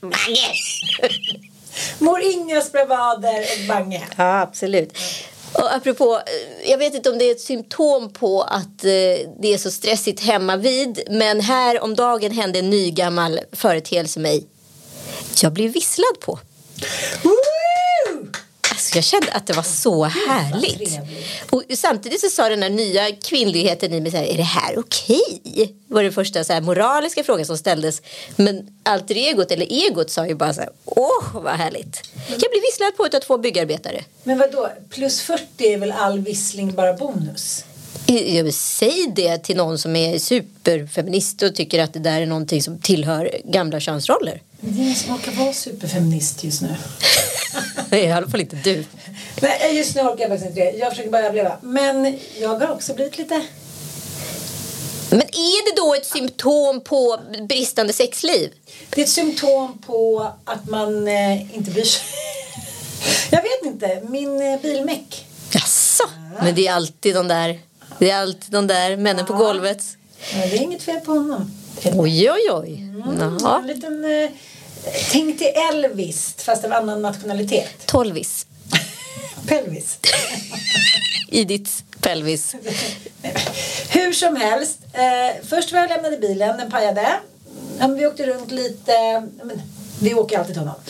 Bange! 0.00 0.52
Mor 1.98 2.20
Ingas 2.20 2.72
bravader 2.72 3.40
och 3.40 3.68
Bange. 3.68 4.02
Ja, 4.16 4.40
absolut. 4.40 4.98
Och 5.58 5.74
apropå, 5.74 6.20
eh, 6.26 6.70
jag 6.70 6.78
vet 6.78 6.94
inte 6.94 7.10
om 7.10 7.18
det 7.18 7.24
är 7.24 7.30
ett 7.30 7.40
symptom 7.40 8.12
på 8.12 8.42
att 8.42 8.84
eh, 8.84 8.90
det 9.40 9.54
är 9.54 9.58
så 9.58 9.70
stressigt 9.70 10.20
hemma 10.20 10.56
vid 10.56 11.00
men 11.10 11.40
här 11.40 11.82
om 11.82 11.94
dagen 11.94 12.32
hände 12.32 12.58
en 12.58 12.70
ny 12.70 12.90
gammal 12.90 13.40
företeelse 13.52 14.20
mig. 14.20 14.46
Jag 15.42 15.52
blev 15.52 15.72
visslad 15.72 16.20
på. 16.20 16.38
Alltså 18.88 18.98
jag 18.98 19.22
kände 19.22 19.32
att 19.32 19.46
det 19.46 19.52
var 19.52 19.62
så 19.62 20.04
härligt. 20.04 20.98
Och 21.50 21.62
samtidigt 21.74 22.20
så 22.20 22.28
sa 22.28 22.48
den 22.48 22.62
här 22.62 22.70
nya 22.70 23.12
kvinnligheten 23.12 23.92
i 23.92 24.00
mig 24.00 24.10
så 24.10 24.16
här, 24.16 24.24
är 24.24 24.36
det 24.36 24.42
här 24.42 24.78
okej? 24.78 25.74
Var 25.88 26.02
det 26.02 26.12
första 26.12 26.44
så 26.44 26.52
här, 26.52 26.60
moraliska 26.60 27.24
frågan 27.24 27.46
som 27.46 27.58
ställdes. 27.58 28.02
Men 28.36 28.68
alter 28.82 29.14
egot 29.14 29.50
eller 29.50 29.86
egot 29.86 30.10
sa 30.10 30.26
ju 30.26 30.34
bara 30.34 30.54
så 30.54 30.60
här, 30.60 30.70
åh 30.84 31.24
vad 31.32 31.54
härligt. 31.54 32.02
Jag 32.28 32.38
blev 32.38 32.62
visslad 32.62 32.96
på 32.96 33.06
utav 33.06 33.20
två 33.20 33.38
byggarbetare. 33.38 34.04
Men 34.22 34.38
vad 34.38 34.52
då? 34.52 34.72
Plus 34.90 35.20
40 35.20 35.44
är 35.58 35.78
väl 35.78 35.92
all 35.92 36.18
vissling 36.18 36.74
bara 36.74 36.92
bonus? 36.92 37.64
Jag 38.06 38.54
säga 38.54 39.12
det 39.16 39.38
till 39.38 39.56
någon 39.56 39.78
som 39.78 39.96
är 39.96 40.18
superfeminist 40.18 41.42
och 41.42 41.54
tycker 41.54 41.82
att 41.82 41.92
det 41.92 41.98
där 41.98 42.20
är 42.20 42.26
någonting 42.26 42.62
som 42.62 42.78
tillhör 42.78 43.30
gamla 43.44 43.80
könsroller. 43.80 44.42
Det 44.60 44.80
är 44.80 44.84
ingen 44.84 44.94
som 44.94 45.14
orkar 45.14 45.32
vara 45.32 45.52
superfeminist 45.52 46.44
just 46.44 46.62
nu. 46.62 46.68
I 47.96 48.10
alla 48.10 48.28
fall 48.28 48.40
inte 48.40 48.56
du. 48.56 48.84
Nej, 49.42 49.76
just 49.76 49.94
nu 49.94 50.02
orkar 50.02 50.20
jag 50.20 50.28
faktiskt 50.28 50.48
inte 50.50 50.60
det. 50.60 50.70
Jag 50.78 50.90
försöker 50.90 51.10
bara 51.10 51.22
överleva. 51.22 51.56
Men 51.62 52.18
jag 52.40 52.48
har 52.48 52.70
också 52.70 52.94
blivit 52.94 53.18
lite... 53.18 53.42
Men 55.10 55.20
är 55.20 55.74
det 55.74 55.80
då 55.80 55.94
ett 55.94 56.06
symptom 56.06 56.80
på 56.80 57.20
bristande 57.48 57.92
sexliv? 57.92 58.52
Det 58.90 59.00
är 59.00 59.04
ett 59.04 59.10
symptom 59.10 59.78
på 59.86 60.32
att 60.44 60.68
man 60.68 61.08
eh, 61.08 61.56
inte 61.56 61.70
bryr 61.70 61.84
sig. 61.84 62.04
jag 63.30 63.42
vet 63.42 63.64
inte. 63.64 64.02
Min 64.08 64.42
eh, 64.42 64.60
bilmäck. 64.60 65.26
Jaså? 65.50 66.04
Men 66.42 66.54
det 66.54 66.66
är 66.66 66.72
alltid 66.72 67.14
de 67.14 67.28
där, 67.28 67.58
det 67.98 68.10
är 68.10 68.22
alltid 68.22 68.52
de 68.52 68.66
där 68.66 68.96
männen 68.96 69.26
på 69.26 69.32
golvet. 69.32 69.84
Ja, 70.32 70.46
det 70.46 70.56
är 70.56 70.62
inget 70.62 70.82
fel 70.82 71.00
på 71.00 71.12
honom. 71.12 71.50
Oj, 71.84 72.30
oj, 72.30 72.50
oj. 72.52 72.72
En 73.06 73.38
Jaha. 73.40 73.62
liten... 73.66 74.04
Eh, 74.04 74.30
tänk 75.12 75.38
till 75.38 75.52
Elvis, 75.72 76.34
fast 76.38 76.64
av 76.64 76.72
annan 76.72 77.02
nationalitet. 77.02 77.86
Tolvis. 77.86 78.46
Pelvis. 79.46 79.98
I 81.28 81.44
ditt 81.44 81.84
pelvis. 82.00 82.54
Hur 83.88 84.12
som 84.12 84.36
helst. 84.36 84.78
Eh, 84.92 85.46
först 85.48 85.72
var 85.72 85.80
jag 85.80 85.88
lämnade 85.88 86.16
bilen, 86.16 86.58
den 86.58 86.70
pajade. 86.70 87.08
Ja, 87.78 87.86
vi 87.86 88.06
åkte 88.06 88.26
runt 88.26 88.50
lite. 88.50 89.22
Men, 89.42 89.62
vi 90.00 90.14
åker 90.14 90.38
alltid 90.38 90.54
till 90.54 90.60
honom. 90.60 90.80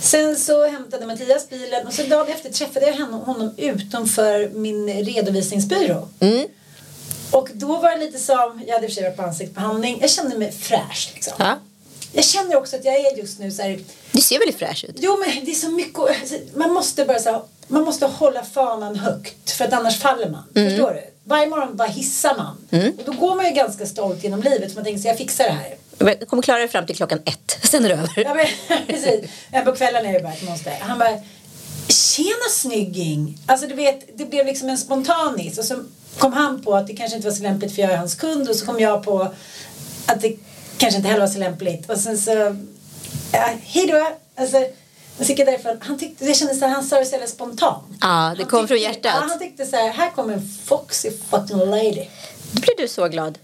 Sen 0.00 0.36
så 0.36 0.66
hämtade 0.66 1.06
Mattias 1.06 1.48
bilen 1.48 1.86
och 1.86 1.92
sen 1.92 2.08
dagen 2.08 2.28
efter 2.28 2.50
träffade 2.50 2.86
jag 2.86 2.94
honom, 2.94 3.20
honom 3.20 3.54
utanför 3.56 4.48
min 4.48 4.88
redovisningsbyrå. 4.88 6.08
Mm. 6.20 6.46
Och 7.30 7.48
då 7.52 7.66
var 7.80 7.90
det 7.90 7.96
lite 7.96 8.18
som, 8.18 8.62
jag 8.66 8.74
hade 8.74 8.86
i 8.86 8.88
och 8.88 8.90
för 8.90 8.94
sig 8.94 9.04
varit 9.04 9.16
på 9.16 9.22
ansiktsbehandling, 9.22 9.98
jag 10.00 10.10
kände 10.10 10.38
mig 10.38 10.52
fräsch 10.52 11.10
liksom. 11.14 11.32
Ja. 11.38 11.58
Jag 12.14 12.24
känner 12.24 12.56
också 12.56 12.76
att 12.76 12.84
jag 12.84 12.94
är 12.94 13.16
just 13.16 13.38
nu 13.38 13.50
så 13.50 13.62
här, 13.62 13.78
Du 14.12 14.20
ser 14.20 14.38
väldigt 14.38 14.58
fräsch 14.58 14.84
ut. 14.88 14.96
Jo 14.98 15.16
men 15.26 15.44
det 15.44 15.50
är 15.50 15.54
så 15.54 15.68
mycket 15.68 15.96
Man 16.56 16.72
måste 16.72 17.04
bara 17.04 17.18
så 17.18 17.30
här, 17.30 17.40
Man 17.68 17.82
måste 17.84 18.06
hålla 18.06 18.42
fanan 18.44 18.96
högt 18.96 19.50
För 19.50 19.64
att 19.64 19.72
annars 19.72 19.98
faller 20.00 20.30
man. 20.30 20.44
Förstår 20.68 20.90
du? 20.90 21.00
Varje 21.24 21.46
morgon 21.46 21.76
bara 21.76 21.88
hissar 21.88 22.36
man. 22.36 22.56
Och 22.98 23.04
då 23.04 23.12
går 23.12 23.34
man 23.34 23.46
ju 23.46 23.50
ganska 23.52 23.86
stolt 23.86 24.22
genom 24.24 24.42
livet 24.42 24.70
Så 24.70 24.74
man 24.74 24.84
tänker 24.84 25.02
så 25.02 25.08
jag 25.08 25.18
fixar 25.18 25.44
det 25.44 25.50
här. 25.50 25.74
Jag 26.18 26.28
kommer 26.28 26.42
klara 26.42 26.58
dig 26.58 26.68
fram 26.68 26.86
till 26.86 26.96
klockan 26.96 27.20
ett. 27.24 27.58
Sen 27.62 27.84
är 27.84 27.88
det 27.88 27.94
över. 27.94 28.10
Ja 28.16 28.34
men 28.34 28.46
precis. 28.86 29.30
Men 29.52 29.64
på 29.64 29.72
kvällen 29.72 30.06
är 30.06 30.12
det 30.12 30.20
bara 30.20 30.32
ett 30.32 30.42
monster. 30.42 30.76
Han 30.80 30.98
bara 30.98 31.18
Tjena 31.88 32.48
snygging. 32.50 33.38
Alltså 33.46 33.66
du 33.66 33.74
vet 33.74 34.18
Det 34.18 34.24
blev 34.24 34.46
liksom 34.46 34.68
en 34.68 34.78
spontanis. 34.78 35.58
Och 35.58 35.64
så 35.64 35.84
kom 36.18 36.32
han 36.32 36.62
på 36.62 36.74
att 36.74 36.86
det 36.86 36.94
kanske 36.96 37.16
inte 37.16 37.28
var 37.28 37.34
så 37.36 37.42
lämpligt 37.42 37.74
För 37.74 37.82
jag 37.82 37.90
är 37.90 37.96
hans 37.96 38.14
kund 38.14 38.48
Och 38.48 38.56
så 38.56 38.66
kom 38.66 38.80
jag 38.80 39.04
på 39.04 39.34
Att 40.06 40.20
det 40.20 40.36
kanske 40.78 40.96
inte 40.96 41.08
heller 41.08 41.20
var 41.26 41.32
så 41.32 41.38
lämpligt 41.38 41.90
Och 41.90 41.98
sen 41.98 42.18
så 42.18 42.30
ja, 43.32 43.50
Hej 43.62 43.86
då 43.86 44.08
Alltså 44.36 44.56
jag 45.18 45.28
gick 45.28 45.36
därifrån. 45.38 45.76
Han 45.80 45.98
tyckte, 45.98 46.24
det 46.24 46.34
kändes 46.34 46.58
så 46.58 46.66
här, 46.66 46.74
han 46.74 46.84
sa 46.84 46.98
det 46.98 47.06
så 47.06 47.12
jävla 47.12 47.26
spontant. 47.26 47.84
Ja, 48.00 48.06
det 48.36 48.42
Han 48.42 48.50
kom 48.50 48.68
från 48.68 48.68
tyckte- 48.68 48.76
hjärtat. 48.76 49.12
Ja, 49.22 49.26
han 49.28 49.38
tyckte 49.38 49.66
så 49.66 49.76
här, 49.76 49.88
här 49.92 50.10
kommer 50.10 50.32
en 50.34 50.48
foxy 50.64 51.10
fucking 51.30 51.56
lady. 51.56 52.06
Då 52.52 52.60
blir 52.60 52.76
du 52.78 52.88
så 52.88 53.08
glad. 53.08 53.38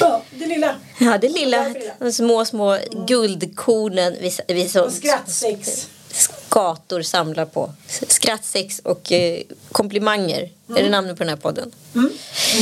Ja, 0.00 0.22
det 0.30 0.46
lilla. 0.46 0.74
Ja, 0.98 1.18
det 1.18 1.28
lilla, 1.28 1.74
de 1.98 2.12
små, 2.12 2.44
små 2.44 2.78
guldkornen 3.06 4.16
vi, 4.20 4.32
vi 4.54 4.68
så, 4.68 4.84
Och 4.84 4.92
skrattsex. 4.92 5.88
Skator 6.12 7.02
samlar 7.02 7.44
på. 7.44 7.72
Skrattsex 8.08 8.78
och 8.78 9.12
eh, 9.12 9.40
komplimanger 9.72 10.50
är 10.76 10.82
det 10.82 10.88
namnet 10.88 11.16
på 11.18 11.24
den 11.24 11.28
här 11.28 11.36
podden. 11.36 11.70
Mm. 11.94 12.10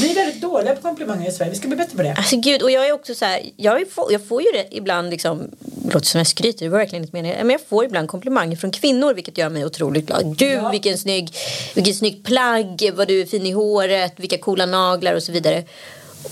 Vi 0.00 0.10
är 0.10 0.14
väldigt 0.14 0.42
dåliga 0.42 0.74
på 0.74 0.82
komplimanger 0.82 1.28
i 1.28 1.32
Sverige. 1.32 1.50
Vi 1.50 1.56
ska 1.58 1.68
bli 1.68 1.76
bättre 1.76 1.96
på 1.96 2.02
det. 2.02 2.14
Alltså 2.18 2.36
gud, 2.36 2.62
och 2.62 2.70
jag 2.70 2.86
är 2.88 2.92
också 2.92 3.14
så 3.14 3.24
här, 3.24 3.42
jag, 3.56 3.80
är, 3.80 3.84
få- 3.86 4.08
jag 4.12 4.26
får 4.28 4.42
ju 4.42 4.48
det 4.52 4.66
ibland 4.76 5.10
liksom, 5.10 5.50
det 5.60 5.94
låter 5.94 6.06
som 6.06 6.18
jag 6.18 6.26
skryter, 6.26 6.64
det 6.64 6.68
var 6.68 6.78
verkligen 6.78 7.04
inte 7.04 7.16
meningen, 7.16 7.46
men 7.46 7.50
jag 7.50 7.60
får 7.68 7.84
ibland 7.84 8.08
komplimanger 8.08 8.56
från 8.56 8.70
kvinnor 8.72 9.14
vilket 9.14 9.38
gör 9.38 9.48
mig 9.48 9.64
otroligt 9.66 10.06
glad. 10.06 10.36
Gud 10.36 10.52
Ja. 10.58 10.70
vilken 10.70 10.98
snygg, 10.98 11.34
vilken 11.74 11.94
snygg 11.94 12.24
plagg, 12.24 12.90
vad 12.94 13.08
du 13.08 13.20
är 13.20 13.26
fin 13.26 13.46
i 13.46 13.50
håret, 13.52 14.12
vilka 14.16 14.38
coola 14.38 14.66
naglar 14.66 15.14
och 15.14 15.22
så 15.22 15.32
vidare. 15.32 15.64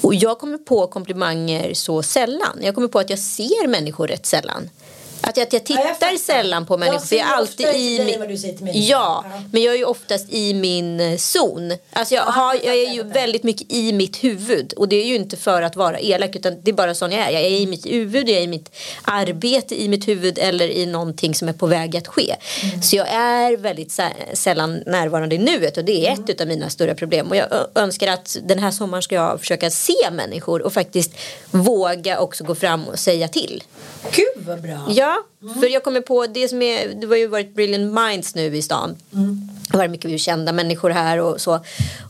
Och 0.01 0.15
jag 0.15 0.39
kommer 0.39 0.59
på 0.59 0.87
komplimanger 0.87 1.75
så 1.75 2.03
sällan. 2.03 2.59
Jag 2.63 2.75
kommer 2.75 2.89
på 2.89 2.99
att 2.99 3.11
jag 3.11 3.19
ser 3.19 3.67
människor 3.69 4.09
rätt 4.09 4.27
sällan. 4.27 4.71
Att 5.21 5.37
jag, 5.37 5.47
att 5.47 5.53
jag 5.53 5.63
Ja, 5.67 5.75
jag 5.85 5.95
tittar 5.95 6.17
sällan 6.17 6.67
på 6.67 6.77
människor. 6.77 6.95
Jag 7.01 7.09
för 7.09 7.17
jag 7.17 7.29
är 7.29 7.33
alltid 7.33 7.67
i 7.67 7.99
min... 8.61 8.73
Ja, 8.75 9.25
Ja. 9.31 9.43
men 9.53 9.63
jag 9.63 9.75
är 9.75 9.79
ju 9.79 9.85
oftast 9.85 10.27
i 10.33 10.55
min 10.55 11.01
eh, 11.01 11.17
zon. 11.17 11.73
Alltså 11.93 12.15
jag, 12.15 12.25
Ja, 12.27 12.31
har, 12.31 12.55
jag 12.55 12.65
jag 12.65 12.75
är 12.77 12.91
ju 12.93 12.97
jag 12.99 13.05
väldigt 13.05 13.43
mycket 13.43 13.73
i 13.73 13.93
mitt 13.93 14.25
huvud. 14.25 14.73
Och 14.73 14.89
det 14.89 14.97
är 14.97 15.05
ju 15.07 15.15
inte 15.17 15.37
för 15.37 15.63
att 15.63 15.77
vara 15.77 16.01
elak 16.01 16.37
utan 16.37 16.57
det 16.63 16.71
är 16.71 16.73
bara 16.75 16.95
sån 16.95 17.13
jag 17.13 17.21
är. 17.27 17.31
Jag 17.31 17.43
är 17.43 17.49
i 17.51 17.67
mitt 17.67 17.87
huvud, 17.87 18.29
jag 18.29 18.39
är 18.39 18.43
i 18.43 18.47
mitt 18.47 18.71
arbete 19.03 19.83
i 19.83 19.89
mitt 19.89 20.09
huvud 20.09 20.39
eller 20.39 20.69
i 20.71 20.87
någonting 20.87 21.35
som 21.35 21.49
är 21.49 21.53
på 21.53 21.67
väg 21.67 21.97
att 21.97 22.09
ske. 22.09 22.37
Mm. 22.63 22.83
Så 22.83 22.97
jag 22.97 23.09
är 23.09 23.57
väldigt 23.57 23.89
sä- 23.89 24.35
sällan 24.35 24.83
närvarande 24.87 25.35
i 25.35 25.39
nuet 25.39 25.77
och 25.77 25.85
det 25.85 26.07
är 26.07 26.13
Mm. 26.13 26.25
ett 26.29 26.41
av 26.41 26.47
mina 26.47 26.71
stora 26.71 26.95
problem. 26.95 27.27
Och 27.29 27.37
jag 27.37 27.49
önskar 27.75 28.09
att 28.13 28.37
den 28.43 28.59
här 28.59 28.71
sommaren 28.71 29.03
ska 29.03 29.15
jag 29.15 29.41
försöka 29.41 29.71
se 29.71 30.11
människor 30.13 30.63
och 30.63 30.73
faktiskt 30.73 31.11
våga 31.51 32.19
också 32.21 32.45
gå 32.45 32.55
fram 32.55 32.85
och 32.89 32.99
säga 32.99 33.29
till. 33.29 33.63
Gud 34.13 34.27
vad 34.47 34.61
bra. 34.63 34.87
Ja, 35.09 35.25
för 35.61 35.67
jag 35.67 35.85
kommer 35.85 36.01
på 36.01 36.27
det 36.27 36.49
som 36.49 36.63
är, 36.63 36.89
det 36.89 37.07
har 37.07 37.17
ju 37.17 37.27
varit 37.27 37.55
Brilliant 37.55 37.95
Minds 37.95 38.35
nu 38.35 38.57
i 38.57 38.63
stan. 38.63 38.97
Det 39.71 39.77
har 39.77 39.79
varit 39.79 39.91
mycket 39.91 40.21
kända 40.21 40.53
människor 40.53 40.91
här 40.91 41.21
och 41.21 41.41
så. 41.41 41.61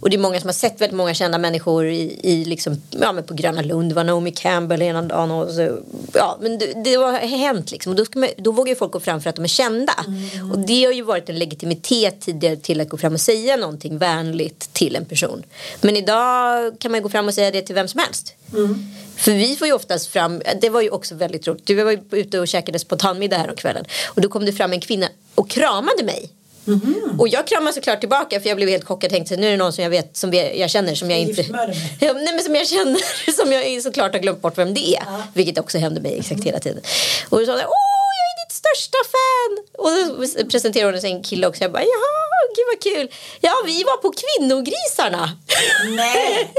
Och 0.01 0.11
det 0.11 0.17
är 0.17 0.19
många 0.19 0.41
som 0.41 0.49
har 0.49 0.53
sett 0.53 0.81
väldigt 0.81 0.97
många 0.97 1.15
kända 1.15 1.39
människor 1.39 1.87
i, 1.87 2.21
i 2.23 2.45
liksom, 2.45 2.83
ja 2.91 3.13
men 3.13 3.25
på 3.25 3.35
Gröna 3.35 3.63
Lund 3.63 3.93
var 3.93 4.05
Naomi 4.05 4.31
Campbell 4.31 4.83
ena 4.83 5.03
dagen 5.03 5.31
och 5.31 5.51
så, 5.51 5.79
ja 6.15 6.39
men 6.41 6.59
det, 6.59 6.85
det 6.85 6.95
har 6.95 7.13
hänt 7.13 7.71
liksom. 7.71 7.91
Och 7.91 7.97
då, 7.97 8.05
ska 8.05 8.19
man, 8.19 8.29
då 8.37 8.53
vågar 8.53 8.69
ju 8.69 8.77
folk 8.77 8.93
gå 8.93 9.01
fram 9.01 9.21
för 9.21 9.31
att 9.31 9.37
de 9.37 9.45
är 9.45 9.49
kända. 9.49 9.93
Och 10.53 10.59
det 10.59 10.85
har 10.85 10.93
ju 10.93 11.03
varit 11.03 11.29
en 11.29 11.39
legitimitet 11.39 12.21
tidigare 12.21 12.57
till 12.57 12.81
att 12.81 12.89
gå 12.89 12.97
fram 12.97 13.13
och 13.15 13.21
säga 13.21 13.57
någonting 13.57 13.99
vänligt 13.99 14.73
till 14.73 14.97
en 14.97 15.05
person. 15.05 15.43
Men 15.81 15.97
idag 15.97 16.81
kan 16.81 16.91
man 16.91 16.99
ju 16.99 17.03
gå 17.03 17.09
fram 17.09 17.29
och 17.29 17.35
säga 17.35 17.51
det 17.51 17.63
till 17.63 17.75
vem 17.75 17.89
som 17.89 18.01
helst. 18.01 18.35
För 19.19 19.33
vi 19.33 19.57
får 19.57 19.67
ju 19.67 19.73
oftast 19.73 20.07
fram, 20.07 20.43
det 20.61 20.71
var 20.71 20.81
ju 20.81 20.91
också 20.91 21.15
väldigt 21.15 21.47
roligt, 21.47 21.67
du 21.67 21.75
var 21.75 21.91
ju 21.91 22.01
ute 22.11 22.41
och 22.41 22.49
käkade 22.49 22.79
spontanmiddag 22.79 23.37
här 23.37 23.51
om 23.51 23.57
kvällen. 23.57 23.85
Och 24.07 24.21
då 24.21 24.29
kom 24.29 24.45
det 24.45 24.53
fram 24.53 24.73
en 24.73 24.81
kvinna 24.81 25.09
och 25.35 25.51
kramade 25.51 26.05
mig. 26.05 26.31
Och 27.19 27.29
jag 27.29 27.47
kramade 27.47 27.73
såklart 27.73 28.01
tillbaka 28.01 28.41
för 28.41 28.49
jag 28.49 28.57
blev 28.57 28.69
helt 28.69 28.85
chockad. 28.85 29.11
Tänkte 29.11 29.37
nu 29.37 29.47
är 29.47 29.51
det 29.51 29.57
någon 29.57 29.73
som 29.73 29.85
jag 29.85 29.91
vet 29.91 30.17
som 30.17 30.35
jag 30.35 30.71
känner 30.71 30.95
som 30.95 31.11
jag 31.11 31.21
inte 31.21 31.43
ja, 32.01 32.13
nej, 32.13 32.33
men 32.35 32.45
som 32.45 32.55
jag 32.55 32.69
känner 32.69 33.33
som 33.45 33.53
jag 33.53 33.83
såklart 33.83 34.13
har 34.13 34.21
glömt 34.21 34.43
bort 34.43 34.59
vem 34.59 34.75
det 34.75 34.97
är. 34.97 35.03
Vilket 35.35 35.59
också 35.59 35.79
hände 35.79 36.01
mig 36.01 36.19
exakt 36.19 36.45
hela 36.45 36.59
tiden. 36.59 36.83
Och 37.29 37.39
då 37.39 37.47
sa 37.47 37.53
jag 37.53 37.69
åh 37.69 38.09
jag 38.19 38.29
är 38.33 38.47
ditt 38.47 38.57
största 38.57 38.99
fan. 39.15 39.53
Och 39.79 39.91
då 39.91 40.45
presenterade 40.51 40.99
hon 40.99 41.11
en 41.11 41.23
kille 41.23 41.47
också. 41.47 41.65
Jag 41.65 41.73
bara 41.73 41.83
jaha 41.83 42.29
gud 42.59 42.67
vad 42.73 42.95
kul. 42.95 43.19
Ja 43.41 43.53
vi 43.67 43.85
var 43.85 43.97
på 43.97 44.13
kvinnogrisarna. 44.23 45.31
Nej. 45.97 46.53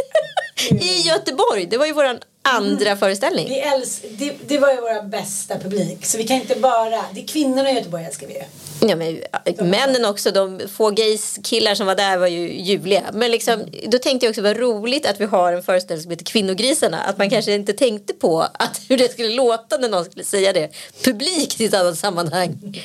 i 0.82 1.02
Göteborg. 1.02 1.66
Det 1.66 1.78
var 1.78 1.86
ju 1.86 1.94
våran 1.94 2.20
andra 2.42 2.96
föreställning 2.96 3.50
Vi 3.50 3.60
äls 3.60 4.02
det, 4.12 4.34
det 4.48 4.58
var 4.58 4.72
ju 4.72 4.82
våra 4.82 5.04
bästa 5.04 5.60
publik. 5.60 6.06
Så 6.06 6.18
vi 6.18 6.28
kan 6.28 6.38
inte 6.38 6.56
bara... 6.56 7.06
Det 7.14 7.22
är 7.22 7.28
kvinnorna 7.28 7.72
i 7.72 7.76
Göteborg 7.76 8.06
älskar 8.06 8.28
vi 8.28 8.34
ju. 8.34 8.44
Ja, 8.82 8.96
men, 8.96 9.22
männen 9.70 10.06
också, 10.06 10.32
de 10.32 10.62
få 10.74 10.90
gays 10.90 11.40
killar 11.44 11.76
som 11.76 11.88
var 11.88 11.96
där 11.96 12.18
var 12.18 12.28
ju 12.28 12.62
ljuvliga. 12.62 13.04
Men 13.14 13.32
liksom, 13.32 13.66
då 13.88 13.98
tänkte 13.98 14.26
jag 14.26 14.32
också 14.32 14.42
vad 14.42 14.58
roligt 14.58 15.06
att 15.06 15.20
vi 15.22 15.26
har 15.26 15.54
en 15.54 15.64
föreställning 15.64 16.04
som 16.04 16.12
heter 16.12 16.26
Kvinnogrisarna. 16.26 17.02
Att 17.02 17.18
man 17.18 17.30
kanske 17.30 17.54
inte 17.54 17.74
tänkte 17.74 18.14
på 18.14 18.42
att, 18.42 18.82
hur 18.90 18.98
det 18.98 19.12
skulle 19.12 19.30
låta 19.30 19.78
när 19.78 19.90
någon 19.90 20.06
skulle 20.06 20.26
säga 20.26 20.54
det 20.54 20.70
publikt 21.04 21.62
i 21.62 21.66
ett 21.66 21.74
annat 21.74 21.98
sammanhang. 21.98 22.82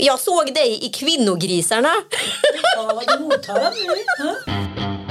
Jag 0.00 0.20
såg 0.20 0.54
dig 0.54 0.86
i 0.86 0.88
Kvinnogrisarna. 0.88 1.92
Ja, 2.76 2.92
vad 2.94 3.04
du. 3.06 3.22
Ja. 4.18 5.01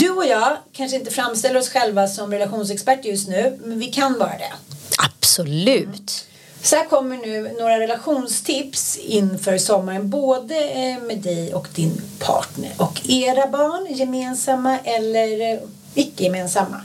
Du 0.00 0.10
och 0.10 0.26
jag 0.26 0.56
kanske 0.72 0.96
inte 0.96 1.10
framställer 1.10 1.60
oss 1.60 1.68
själva 1.68 2.08
som 2.08 2.32
relationsexperter 2.32 3.08
just 3.08 3.28
nu, 3.28 3.58
men 3.64 3.78
vi 3.78 3.86
kan 3.86 4.18
vara 4.18 4.38
det. 4.38 4.52
Absolut. 4.98 6.26
Så 6.62 6.76
här 6.76 6.84
kommer 6.84 7.16
nu 7.16 7.56
några 7.58 7.80
relationstips 7.80 8.96
inför 8.96 9.58
sommaren 9.58 10.10
både 10.10 10.70
eh, 10.70 11.02
med 11.02 11.18
dig 11.18 11.54
och 11.54 11.68
din 11.74 12.02
partner 12.18 12.72
och 12.76 13.00
era 13.08 13.46
barn, 13.46 13.86
gemensamma 13.94 14.78
eller 14.78 15.52
eh, 15.52 15.60
icke-gemensamma. 15.94 16.82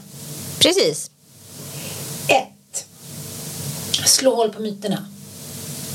Precis. 0.60 1.12
1. 2.28 2.86
Slå 4.06 4.36
hål 4.36 4.49
på 4.49 4.62
myterna. 4.62 5.06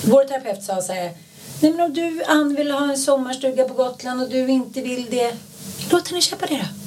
Vår 0.04 0.24
terapeut 0.24 0.62
sa 0.62 0.82
så 0.82 0.92
här. 0.92 1.12
Nej 1.60 1.72
men 1.72 1.80
om 1.80 1.94
du 1.94 2.24
Ann 2.24 2.54
vill 2.54 2.70
ha 2.70 2.90
en 2.90 2.98
sommarstuga 2.98 3.64
på 3.64 3.74
Gotland 3.74 4.22
och 4.22 4.28
du 4.28 4.48
inte 4.48 4.80
vill 4.80 5.06
det. 5.10 5.34
Låt 5.90 6.08
henne 6.08 6.20
köpa 6.20 6.46
det 6.46 6.56
då. 6.56 6.79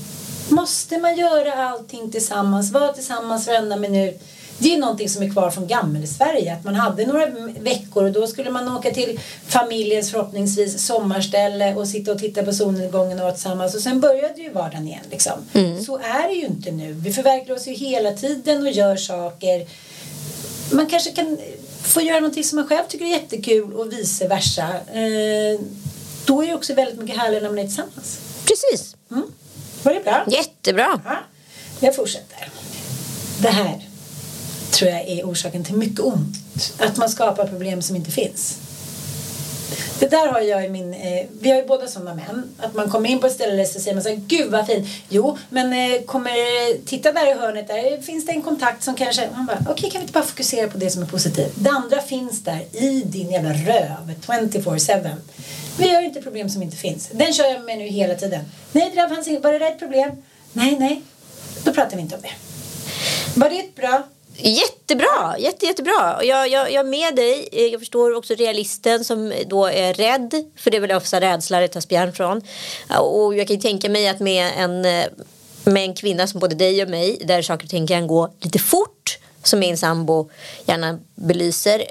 Måste 0.49 0.97
man 0.97 1.17
göra 1.17 1.53
allting 1.53 2.11
tillsammans? 2.11 2.71
Vara 2.71 2.93
tillsammans 2.93 3.47
varenda 3.47 3.75
minut? 3.75 4.21
Det 4.57 4.73
är 4.73 4.77
någonting 4.77 5.09
som 5.09 5.23
är 5.23 5.29
kvar 5.29 5.49
från 5.51 5.67
gammel-Sverige. 5.67 6.53
Att 6.53 6.63
man 6.63 6.75
hade 6.75 7.05
några 7.05 7.25
veckor 7.59 8.03
och 8.03 8.11
då 8.11 8.27
skulle 8.27 8.51
man 8.51 8.77
åka 8.77 8.91
till 8.91 9.19
familjens 9.47 10.11
förhoppningsvis 10.11 10.85
sommarställe 10.85 11.75
och 11.75 11.87
sitta 11.87 12.11
och 12.11 12.19
titta 12.19 12.43
på 12.43 12.53
solnedgången 12.53 13.17
och 13.17 13.23
vara 13.23 13.33
tillsammans. 13.33 13.75
Och 13.75 13.81
sen 13.81 13.99
började 13.99 14.41
ju 14.41 14.49
vardagen 14.49 14.87
igen 14.87 15.03
liksom. 15.11 15.33
Så 15.85 15.97
är 15.97 16.27
det 16.27 16.33
ju 16.33 16.45
inte 16.45 16.71
nu. 16.71 16.93
Vi 16.93 17.13
förverkligar 17.13 17.55
oss 17.55 17.67
ju 17.67 17.73
hela 17.73 18.11
tiden 18.11 18.61
och 18.61 18.71
gör 18.71 18.95
saker 18.95 19.67
man 20.71 20.85
kanske 20.85 21.11
kan 21.11 21.37
få 21.81 22.01
göra 22.01 22.19
någonting 22.19 22.43
som 22.43 22.55
man 22.55 22.67
själv 22.67 22.83
tycker 22.87 23.05
är 23.05 23.09
jättekul 23.09 23.73
och 23.73 23.93
vice 23.93 24.27
versa. 24.27 24.67
Eh, 24.93 25.59
då 26.25 26.43
är 26.43 26.47
det 26.47 26.55
också 26.55 26.73
väldigt 26.73 26.99
mycket 26.99 27.17
härligare 27.17 27.43
när 27.43 27.49
man 27.49 27.59
är 27.59 27.63
tillsammans. 27.63 28.19
Precis. 28.45 28.95
Mm. 29.11 29.23
Var 29.83 29.93
det 29.93 30.03
bra? 30.03 30.23
Jättebra. 30.27 30.99
Ja. 31.05 31.15
Jag 31.79 31.95
fortsätter. 31.95 32.49
Det 33.41 33.49
här 33.49 33.81
tror 34.71 34.91
jag 34.91 35.01
är 35.01 35.23
orsaken 35.23 35.63
till 35.63 35.75
mycket 35.75 35.99
ont. 35.99 36.35
Att 36.79 36.97
man 36.97 37.09
skapar 37.09 37.47
problem 37.47 37.81
som 37.81 37.95
inte 37.95 38.11
finns. 38.11 38.59
Det 39.99 40.07
där 40.07 40.27
har 40.27 40.39
jag 40.39 40.65
i 40.65 40.69
min, 40.69 40.93
eh, 40.93 41.25
vi 41.39 41.49
har 41.49 41.57
ju 41.57 41.65
båda 41.65 41.87
sådana 41.87 42.13
män. 42.13 42.55
Att 42.57 42.73
man 42.73 42.89
kommer 42.89 43.09
in 43.09 43.19
på 43.19 43.27
ett 43.27 43.33
ställe 43.33 43.65
så 43.65 43.79
säger 43.79 43.95
man 43.95 44.03
så 44.03 44.09
här, 44.09 44.15
gud 44.15 44.51
vad 44.51 44.67
fint. 44.67 44.87
Jo, 45.09 45.37
men 45.49 45.73
eh, 45.73 46.01
kommer, 46.01 46.85
titta 46.85 47.11
där 47.11 47.31
i 47.31 47.33
hörnet 47.33 47.67
där 47.67 48.01
finns 48.01 48.25
det 48.25 48.31
en 48.31 48.41
kontakt 48.41 48.83
som 48.83 48.95
kanske, 48.95 49.29
man 49.35 49.45
bara, 49.45 49.65
okej 49.69 49.89
kan 49.89 49.99
vi 49.99 50.03
inte 50.03 50.13
bara 50.13 50.23
fokusera 50.23 50.67
på 50.67 50.77
det 50.77 50.89
som 50.89 51.01
är 51.01 51.07
positivt. 51.07 51.53
Det 51.55 51.69
andra 51.69 52.01
finns 52.01 52.43
där 52.43 52.65
i 52.71 53.03
din 53.05 53.31
jävla 53.31 53.53
röv 53.53 54.13
24-7. 54.27 55.15
Vi 55.77 55.91
gör 55.91 56.01
inte 56.01 56.21
problem 56.21 56.49
som 56.49 56.63
inte 56.63 56.77
finns. 56.77 57.09
Den 57.11 57.33
kör 57.33 57.45
jag 57.45 57.63
med 57.63 57.77
nu 57.77 57.85
hela 57.85 58.15
tiden. 58.15 58.45
Nej, 58.71 58.91
det 58.95 59.01
där 59.01 59.09
fanns 59.09 59.27
inget. 59.27 59.43
Var 59.43 59.51
det 59.51 59.59
där 59.59 59.71
ett 59.71 59.79
problem? 59.79 60.11
Nej, 60.53 60.77
nej. 60.79 61.01
Då 61.63 61.73
pratar 61.73 61.95
vi 61.95 62.01
inte 62.01 62.15
om 62.15 62.21
det. 62.21 62.31
Var 63.35 63.49
det 63.49 63.59
ett 63.59 63.75
bra? 63.75 64.03
Jättebra, 64.37 65.35
jätte, 65.39 65.65
jättebra. 65.65 66.23
Jag, 66.23 66.49
jag, 66.49 66.71
jag 66.71 66.85
är 66.85 66.89
med 66.89 67.15
dig. 67.15 67.49
Eh, 67.51 67.65
jag 67.65 67.81
förstår 67.81 68.15
också 68.15 68.33
realisten 68.33 69.05
som 69.05 69.31
eh, 69.31 69.47
då 69.47 69.65
är 69.65 69.93
rädd. 69.93 70.51
För 70.55 70.71
det 70.71 70.77
är 70.77 70.81
väl 70.81 70.91
ofta 70.91 71.21
rädsla 71.21 71.59
det 71.59 71.67
tar 71.67 71.81
spjärn 71.81 72.13
från. 72.13 72.41
Och 72.99 73.35
jag 73.35 73.47
kan 73.47 73.55
ju 73.55 73.61
tänka 73.61 73.89
mig 73.89 74.07
att 74.07 74.19
med 74.19 74.51
en, 74.57 74.85
eh, 74.85 75.05
med 75.63 75.83
en 75.83 75.95
kvinna 75.95 76.27
som 76.27 76.39
både 76.39 76.55
dig 76.55 76.83
och 76.83 76.89
mig 76.89 77.21
där 77.25 77.41
saker 77.41 77.65
och 77.65 77.69
ting 77.69 77.87
kan 77.87 78.07
gå 78.07 78.33
lite 78.39 78.59
fort 78.59 79.17
som 79.43 79.59
min 79.59 79.77
sambo 79.77 80.29
gärna 80.65 80.99
belyser 81.15 81.85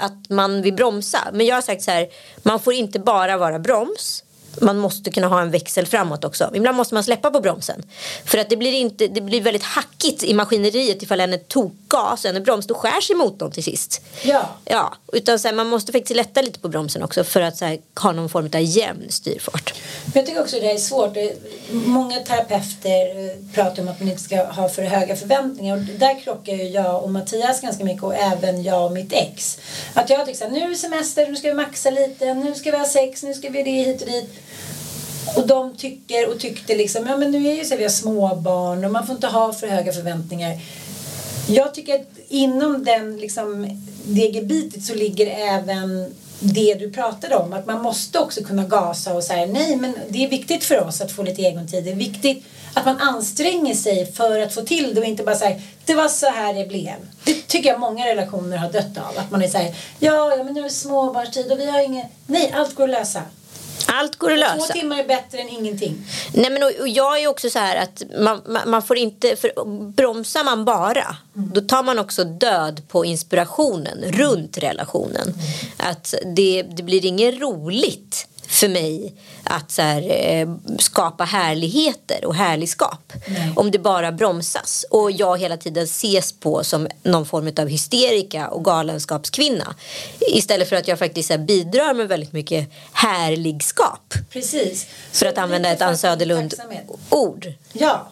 att 0.00 0.28
man 0.28 0.62
vill 0.62 0.74
bromsa. 0.74 1.18
Men 1.32 1.46
jag 1.46 1.54
har 1.54 1.62
sagt 1.62 1.82
så 1.82 1.90
här, 1.90 2.08
man 2.42 2.60
får 2.60 2.72
inte 2.72 2.98
bara 2.98 3.36
vara 3.36 3.58
broms 3.58 4.22
man 4.60 4.78
måste 4.78 5.10
kunna 5.10 5.26
ha 5.26 5.40
en 5.40 5.50
växel 5.50 5.86
framåt 5.86 6.24
också. 6.24 6.50
Ibland 6.54 6.76
måste 6.76 6.94
man 6.94 7.04
släppa 7.04 7.30
på 7.30 7.40
bromsen. 7.40 7.82
För 8.24 8.38
att 8.38 8.50
det 8.50 8.56
blir, 8.56 8.72
inte, 8.72 9.06
det 9.06 9.20
blir 9.20 9.40
väldigt 9.40 9.62
hackigt 9.62 10.22
i 10.22 10.34
maskineriet 10.34 11.02
ifall 11.02 11.20
en 11.20 11.32
är 11.32 11.38
tokgas 11.38 12.24
och 12.24 12.30
en 12.30 12.36
är 12.36 12.40
broms. 12.40 12.66
Då 12.66 12.74
skär 12.74 13.00
sig 13.00 13.16
motorn 13.16 13.50
till 13.50 13.64
sist. 13.64 14.00
Ja. 14.22 14.48
Ja, 14.64 14.94
utan 15.12 15.38
så 15.38 15.48
här, 15.48 15.54
man 15.54 15.66
måste 15.66 15.92
faktiskt 15.92 16.16
lätta 16.16 16.42
lite 16.42 16.60
på 16.60 16.68
bromsen 16.68 17.02
också 17.02 17.24
för 17.24 17.40
att 17.40 17.60
här, 17.60 17.78
ha 18.00 18.12
någon 18.12 18.28
form 18.28 18.50
av 18.54 18.60
jämn 18.60 19.06
styrfart. 19.08 19.74
Men 20.04 20.12
jag 20.14 20.26
tycker 20.26 20.40
också 20.40 20.60
det 20.60 20.70
är 20.70 20.78
svårt. 20.78 21.16
Många 21.70 22.16
terapeuter 22.20 23.24
eh, 23.24 23.54
pratar 23.54 23.82
om 23.82 23.88
att 23.88 24.00
man 24.00 24.08
inte 24.08 24.22
ska 24.22 24.44
ha 24.44 24.68
för 24.68 24.82
höga 24.82 25.16
förväntningar. 25.16 25.76
Och 25.76 25.82
där 25.82 26.20
krockar 26.20 26.52
ju 26.52 26.68
jag 26.68 27.04
och 27.04 27.10
Mattias 27.10 27.60
ganska 27.60 27.84
mycket 27.84 28.02
och 28.02 28.14
även 28.14 28.62
jag 28.62 28.84
och 28.84 28.92
mitt 28.92 29.12
ex. 29.12 29.58
Att 29.94 30.10
jag 30.10 30.26
tycker 30.26 30.38
så 30.38 30.44
här, 30.44 30.50
nu 30.50 30.60
är 30.60 30.68
det 30.68 30.74
semester, 30.74 31.26
nu 31.26 31.36
ska 31.36 31.48
vi 31.48 31.54
maxa 31.54 31.90
lite, 31.90 32.34
nu 32.34 32.54
ska 32.54 32.70
vi 32.70 32.78
ha 32.78 32.84
sex, 32.84 33.22
nu 33.22 33.34
ska 33.34 33.48
vi 33.48 33.62
det 33.62 33.70
hit 33.70 34.02
och 34.02 34.08
dit. 34.08 34.30
Och 35.36 35.46
de 35.46 35.76
tycker 35.76 36.30
och 36.30 36.40
tyckte 36.40 36.74
liksom, 36.74 37.06
ja 37.06 37.16
men 37.16 37.30
nu 37.30 37.48
är 37.48 37.54
ju 37.54 37.64
så 37.64 37.70
här, 37.70 37.78
vi 37.78 37.84
har 37.84 37.90
småbarn 37.90 38.84
och 38.84 38.90
man 38.90 39.06
får 39.06 39.14
inte 39.14 39.26
ha 39.26 39.52
för 39.52 39.66
höga 39.66 39.92
förväntningar. 39.92 40.60
Jag 41.48 41.74
tycker 41.74 41.94
att 41.94 42.08
inom 42.28 42.84
den, 42.84 43.16
liksom, 43.16 43.80
det 44.06 44.20
gebitet 44.20 44.84
så 44.84 44.94
ligger 44.94 45.26
även 45.26 46.14
det 46.40 46.74
du 46.74 46.90
pratade 46.90 47.36
om. 47.36 47.52
Att 47.52 47.66
man 47.66 47.82
måste 47.82 48.18
också 48.18 48.44
kunna 48.44 48.64
gasa 48.64 49.14
och 49.14 49.24
säga 49.24 49.46
nej 49.46 49.76
men 49.76 49.94
det 50.08 50.24
är 50.24 50.28
viktigt 50.28 50.64
för 50.64 50.86
oss 50.86 51.00
att 51.00 51.12
få 51.12 51.22
lite 51.22 51.42
egontid. 51.42 51.84
Det 51.84 51.90
är 51.90 51.96
viktigt 51.96 52.44
att 52.74 52.84
man 52.84 53.00
anstränger 53.00 53.74
sig 53.74 54.12
för 54.12 54.40
att 54.40 54.54
få 54.54 54.60
till 54.60 54.94
det 54.94 55.00
och 55.00 55.06
inte 55.06 55.22
bara 55.22 55.36
säga 55.36 55.60
det 55.84 55.94
var 55.94 56.08
så 56.08 56.26
här 56.26 56.54
det 56.54 56.68
blev. 56.68 56.94
Det 57.24 57.48
tycker 57.48 57.68
jag 57.68 57.80
många 57.80 58.06
relationer 58.06 58.56
har 58.56 58.72
dött 58.72 58.98
av. 58.98 59.18
Att 59.18 59.30
man 59.30 59.42
är 59.42 59.48
såhär 59.48 59.74
ja, 59.98 60.36
ja 60.36 60.44
men 60.44 60.54
nu 60.54 60.60
är 60.60 60.64
det 60.64 60.70
småbarnstid 60.70 61.52
och 61.52 61.58
vi 61.58 61.70
har 61.70 61.84
inget. 61.84 62.06
Nej, 62.26 62.52
allt 62.54 62.74
går 62.74 62.84
att 62.84 62.90
lösa. 62.90 63.22
Allt 63.90 64.16
går 64.16 64.32
att 64.32 64.38
Två 64.38 64.60
lösa. 64.60 64.72
timmar 64.72 64.98
är 64.98 65.08
bättre 65.08 65.38
än 65.38 65.48
ingenting. 65.48 65.98
Nej, 66.34 66.50
men 66.50 66.62
och, 66.62 66.70
och 66.80 66.88
jag 66.88 67.22
är 67.22 67.28
också 67.28 67.50
så 67.50 67.58
här 67.58 67.76
att 67.76 68.02
man, 68.18 68.42
man, 68.46 68.70
man 68.70 68.82
får 68.82 68.96
inte, 68.96 69.36
för 69.36 69.52
bromsar 69.92 70.44
man 70.44 70.64
bara 70.64 71.16
då 71.32 71.60
tar 71.60 71.82
man 71.82 71.98
också 71.98 72.24
död 72.24 72.82
på 72.88 73.04
inspirationen 73.04 74.04
runt 74.12 74.58
relationen. 74.58 75.34
Att 75.76 76.14
det, 76.36 76.62
det 76.62 76.82
blir 76.82 77.04
inget 77.04 77.40
roligt 77.40 78.28
för 78.48 78.68
mig 78.68 79.14
att 79.44 79.70
så 79.70 79.82
här, 79.82 80.02
eh, 80.10 80.48
skapa 80.78 81.24
härligheter 81.24 82.24
och 82.24 82.34
härligskap 82.34 83.12
Nej. 83.26 83.52
om 83.56 83.70
det 83.70 83.78
bara 83.78 84.12
bromsas 84.12 84.86
och 84.90 85.10
jag 85.10 85.38
hela 85.40 85.56
tiden 85.56 85.84
ses 85.84 86.32
på 86.32 86.64
som 86.64 86.88
någon 87.02 87.26
form 87.26 87.52
av 87.58 87.68
hysterika 87.68 88.48
och 88.48 88.64
galenskapskvinna 88.64 89.74
istället 90.20 90.68
för 90.68 90.76
att 90.76 90.88
jag 90.88 90.98
faktiskt 90.98 91.30
här, 91.30 91.38
bidrar 91.38 91.94
med 91.94 92.08
väldigt 92.08 92.32
mycket 92.32 92.70
härligskap 92.92 94.14
Precis. 94.30 94.86
för 95.12 95.26
att 95.26 95.34
Så 95.34 95.40
använda 95.40 95.68
lite 95.68 95.84
ett 95.84 95.90
Ann. 95.90 95.98
Söderlund-ord. 95.98 97.52
Ja. 97.72 98.08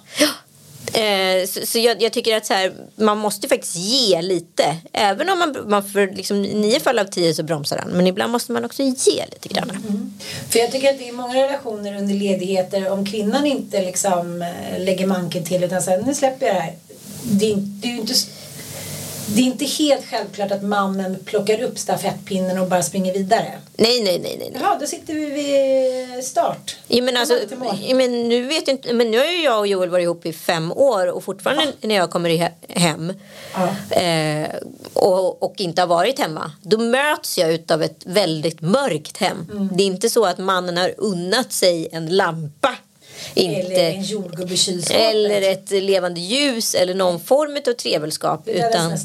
Eh, 0.92 1.46
så 1.46 1.66
så 1.66 1.79
jag, 1.79 2.03
jag 2.03 2.12
tycker 2.12 2.37
att 2.37 2.46
så 2.46 2.55
här, 2.55 2.72
man 2.96 3.18
måste 3.18 3.49
faktiskt 3.49 3.77
ge 3.77 4.22
lite. 4.22 4.77
Även 4.92 5.29
om 5.29 5.38
man, 5.38 5.57
man 5.66 5.88
för 5.88 6.07
liksom, 6.07 6.42
nio 6.42 6.81
fall 6.81 6.99
av 6.99 7.05
tio 7.05 7.35
så 7.35 7.42
bromsar 7.42 7.79
han. 7.79 7.90
Men 7.90 8.07
ibland 8.07 8.33
måste 8.33 8.53
man 8.53 8.64
också 8.64 8.83
ge 8.83 9.25
lite 9.33 9.49
grann. 9.49 9.70
Mm. 9.70 10.14
För 10.51 10.59
jag 10.59 10.72
tycker 10.72 10.90
att 10.90 10.99
det 10.99 11.09
är 11.09 11.12
många 11.12 11.35
relationer 11.35 11.99
under 11.99 12.14
ledigheter 12.14 12.90
om 12.90 13.07
kvinnan 13.07 13.46
inte 13.46 13.83
liksom 13.83 14.42
eh, 14.42 14.85
lägger 14.85 15.07
manken 15.07 15.44
till 15.44 15.64
utan 15.64 15.83
säger 15.83 16.03
nu 16.03 16.14
släpper 16.14 16.46
jag 16.46 16.55
det 16.55 16.61
här. 16.61 16.75
Det 17.22 17.53
är, 17.53 17.57
det 17.57 17.88
är 17.88 17.92
ju 17.92 18.01
inte 18.01 18.14
det 19.26 19.40
är 19.40 19.44
inte 19.44 19.64
helt 19.64 20.06
självklart 20.10 20.52
att 20.52 20.62
mannen 20.62 21.16
plockar 21.24 21.62
upp 21.62 21.78
stafettpinnen 21.78 22.58
och 22.58 22.68
bara 22.68 22.82
springer 22.82 23.12
vidare. 23.12 23.52
Nej, 23.76 24.02
nej, 24.02 24.18
nej, 24.22 24.36
nej. 24.38 24.52
Jaha, 24.60 24.78
då 24.80 24.86
sitter 24.86 25.14
vi 25.14 25.26
vid 25.30 26.24
start. 26.24 26.76
Ja, 26.88 27.02
men, 27.02 27.16
alltså, 27.16 27.38
men, 27.94 28.28
nu 28.28 28.42
vet 28.42 28.68
inte, 28.68 28.92
men 28.92 29.10
nu 29.10 29.18
har 29.18 29.24
ju 29.24 29.42
jag 29.42 29.58
och 29.58 29.66
Joel 29.66 29.88
varit 29.88 30.02
ihop 30.02 30.26
i 30.26 30.32
fem 30.32 30.72
år 30.72 31.06
och 31.06 31.24
fortfarande 31.24 31.72
när 31.80 31.94
jag 31.94 32.10
kommer 32.10 32.50
hem 32.68 33.12
Ja. 33.54 33.96
eh, 33.96 34.48
och, 34.92 35.42
och 35.42 35.54
inte 35.56 35.82
har 35.82 35.86
varit 35.86 36.18
hemma 36.18 36.52
då 36.62 36.78
möts 36.78 37.38
jag 37.38 37.52
utav 37.52 37.82
ett 37.82 38.02
väldigt 38.06 38.60
mörkt 38.60 39.16
hem. 39.16 39.48
Mm. 39.52 39.68
Det 39.72 39.82
är 39.82 39.86
inte 39.86 40.10
så 40.10 40.24
att 40.24 40.38
mannen 40.38 40.76
har 40.76 40.94
unnat 40.98 41.52
sig 41.52 41.88
en 41.92 42.16
lampa. 42.16 42.74
Inte, 43.34 43.60
Eller 43.60 43.90
en 43.90 44.02
jordgubbe 44.02 44.54
i 44.54 44.56
kylskåpet. 44.56 45.00
eller 45.00 45.42
ett 45.42 45.70
levande 45.70 46.20
ljus 46.20 46.74
eller 46.74 46.94
någon 46.94 47.20
form 47.20 47.56
av 47.66 47.72
trevelskap. 47.72 48.44
Det 48.44 48.52
Utan 48.52 48.98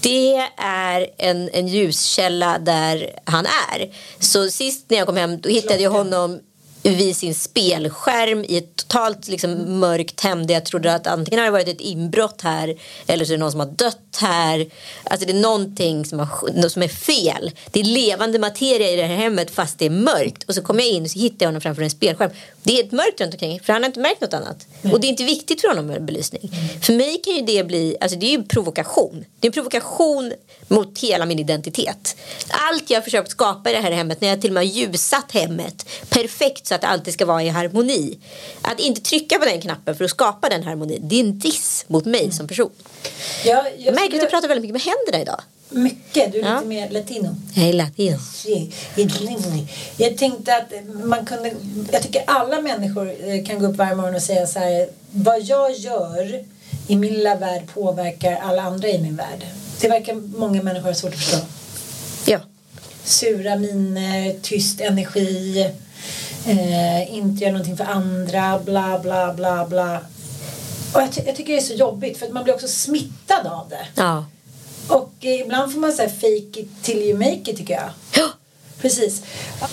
det 0.00 0.48
är 0.62 1.06
en, 1.18 1.50
en 1.52 1.68
ljuskälla 1.68 2.58
där 2.58 3.10
han 3.24 3.46
är. 3.46 3.90
Så 4.18 4.50
sist 4.50 4.84
när 4.88 4.98
jag 4.98 5.06
kom 5.06 5.16
hem 5.16 5.40
då 5.40 5.48
hittade 5.48 5.82
jag 5.82 5.90
honom 5.90 6.40
vid 6.82 7.16
sin 7.16 7.34
spelskärm 7.34 8.44
i 8.44 8.56
ett 8.56 8.76
totalt 8.76 9.28
liksom, 9.28 9.80
mörkt 9.80 10.20
hem 10.20 10.46
där 10.46 10.54
jag 10.54 10.64
trodde 10.64 10.94
att 10.94 11.06
antingen 11.06 11.38
har 11.38 11.44
det 11.44 11.50
varit 11.50 11.68
ett 11.68 11.80
inbrott 11.80 12.42
här 12.42 12.78
eller 13.06 13.24
så 13.24 13.32
är 13.32 13.36
det 13.36 13.40
någon 13.40 13.50
som 13.50 13.60
har 13.60 13.66
dött 13.66 14.09
här. 14.16 14.66
Alltså 15.04 15.26
det 15.26 15.32
är 15.32 15.40
någonting 15.40 16.04
som, 16.04 16.18
har, 16.18 16.68
som 16.68 16.82
är 16.82 16.88
fel. 16.88 17.50
Det 17.70 17.80
är 17.80 17.84
levande 17.84 18.38
materia 18.38 18.90
i 18.90 18.96
det 18.96 19.02
här 19.02 19.16
hemmet 19.16 19.50
fast 19.50 19.78
det 19.78 19.86
är 19.86 19.90
mörkt. 19.90 20.42
Och 20.42 20.54
så 20.54 20.62
kommer 20.62 20.82
jag 20.82 20.92
in 20.92 21.02
och 21.02 21.10
så 21.10 21.18
hittar 21.18 21.46
jag 21.46 21.48
honom 21.48 21.60
framför 21.60 21.82
en 21.82 21.90
spelskärm. 21.90 22.30
Det 22.62 22.80
är 22.80 22.84
ett 22.84 22.92
mörkt 22.92 23.20
runt 23.20 23.34
omkring 23.34 23.60
för 23.60 23.72
han 23.72 23.82
har 23.82 23.88
inte 23.88 24.00
märkt 24.00 24.20
något 24.20 24.34
annat. 24.34 24.66
Och 24.92 25.00
det 25.00 25.06
är 25.06 25.08
inte 25.08 25.24
viktigt 25.24 25.60
för 25.60 25.68
honom 25.68 25.86
med 25.86 26.04
belysning. 26.04 26.50
För 26.82 26.92
mig 26.92 27.20
kan 27.24 27.34
ju 27.34 27.42
det 27.42 27.64
bli, 27.64 27.96
alltså 28.00 28.18
det 28.18 28.26
är 28.26 28.30
ju 28.30 28.42
provokation. 28.42 29.24
Det 29.40 29.46
är 29.46 29.48
en 29.48 29.52
provokation 29.52 30.32
mot 30.68 30.98
hela 30.98 31.26
min 31.26 31.38
identitet. 31.38 32.16
Allt 32.48 32.90
jag 32.90 32.96
har 32.96 33.02
försökt 33.02 33.30
skapa 33.30 33.70
i 33.70 33.72
det 33.72 33.80
här 33.80 33.90
hemmet, 33.90 34.20
när 34.20 34.28
jag 34.28 34.40
till 34.40 34.50
och 34.50 34.54
med 34.54 34.62
har 34.62 34.70
ljusat 34.72 35.32
hemmet 35.32 35.86
perfekt 36.08 36.66
så 36.66 36.74
att 36.74 36.80
det 36.80 36.86
alltid 36.86 37.14
ska 37.14 37.26
vara 37.26 37.42
i 37.42 37.48
harmoni. 37.48 38.18
Att 38.62 38.80
inte 38.80 39.00
trycka 39.00 39.38
på 39.38 39.44
den 39.44 39.60
knappen 39.60 39.96
för 39.96 40.04
att 40.04 40.10
skapa 40.10 40.48
den 40.48 40.62
harmonin, 40.62 41.08
det 41.08 41.16
är 41.16 41.20
en 41.20 41.38
diss 41.38 41.84
mot 41.88 42.04
mig 42.04 42.32
som 42.32 42.48
person. 42.48 42.70
Ja, 43.44 43.66
Jag 43.78 43.94
märker 44.00 44.16
att 44.16 44.22
du 44.22 44.28
pratar 44.28 44.48
väldigt 44.48 44.62
mycket 44.70 44.84
med 44.86 44.94
händerna 44.94 45.22
idag. 45.22 45.40
Mycket, 45.68 46.32
du 46.32 46.38
är 46.40 46.42
Ja. 46.44 46.54
lite 46.54 46.66
mer 46.68 46.90
latino. 46.90 47.36
Jag 47.54 47.68
är 47.68 47.72
latin. 47.72 48.18
Jag 49.96 50.18
tänkte 50.18 50.56
att 50.56 50.72
man 51.04 51.26
kunde, 51.26 51.52
jag 51.92 52.02
tycker 52.02 52.22
alla 52.26 52.60
människor 52.60 53.14
eh, 53.24 53.44
kan 53.46 53.58
gå 53.58 53.66
upp 53.66 53.76
varje 53.76 53.94
morgon 53.94 54.14
och 54.14 54.22
säga 54.22 54.46
så 54.46 54.58
här, 54.58 54.88
vad 55.10 55.42
jag 55.42 55.72
gör 55.76 56.44
i 56.88 56.96
min 56.96 57.12
lilla 57.14 57.34
värld 57.36 57.62
påverkar 57.74 58.36
alla 58.42 58.62
andra 58.62 58.88
i 58.88 58.98
min 59.02 59.16
värld. 59.16 59.46
Det 59.80 59.88
verkar 59.88 60.14
många 60.14 60.62
människor 60.62 60.86
ha 60.88 60.94
svårt 60.94 61.12
att 61.14 61.18
förstå. 61.20 61.38
Ja. 62.26 62.38
Sura 63.04 63.56
miner, 63.56 64.34
tyst 64.42 64.80
energi, 64.80 65.60
eh, 66.46 67.14
inte 67.14 67.42
göra 67.44 67.52
någonting 67.52 67.76
för 67.76 67.84
andra, 67.84 68.58
bla 68.64 68.98
bla 68.98 69.32
bla 69.34 69.66
bla. 69.68 70.00
Och 70.94 71.00
jag, 71.00 71.12
ty- 71.12 71.22
jag 71.26 71.36
tycker 71.36 71.52
det 71.52 71.58
är 71.58 71.62
så 71.62 71.72
jobbigt 71.74 72.18
för 72.18 72.26
att 72.26 72.32
man 72.32 72.44
blir 72.44 72.54
också 72.54 72.68
smittad 72.68 73.46
av 73.46 73.68
det. 73.68 73.86
Ja. 73.94 74.24
Och 74.88 75.12
ibland 75.20 75.72
får 75.72 75.80
man 75.80 75.92
säga 75.92 76.08
fake 76.08 76.60
it 76.60 76.68
till 76.82 76.98
you 77.02 77.18
make 77.18 77.50
it 77.50 77.56
tycker 77.56 77.74
jag. 77.74 77.90
Ja. 78.16 78.28
Precis. 78.80 79.22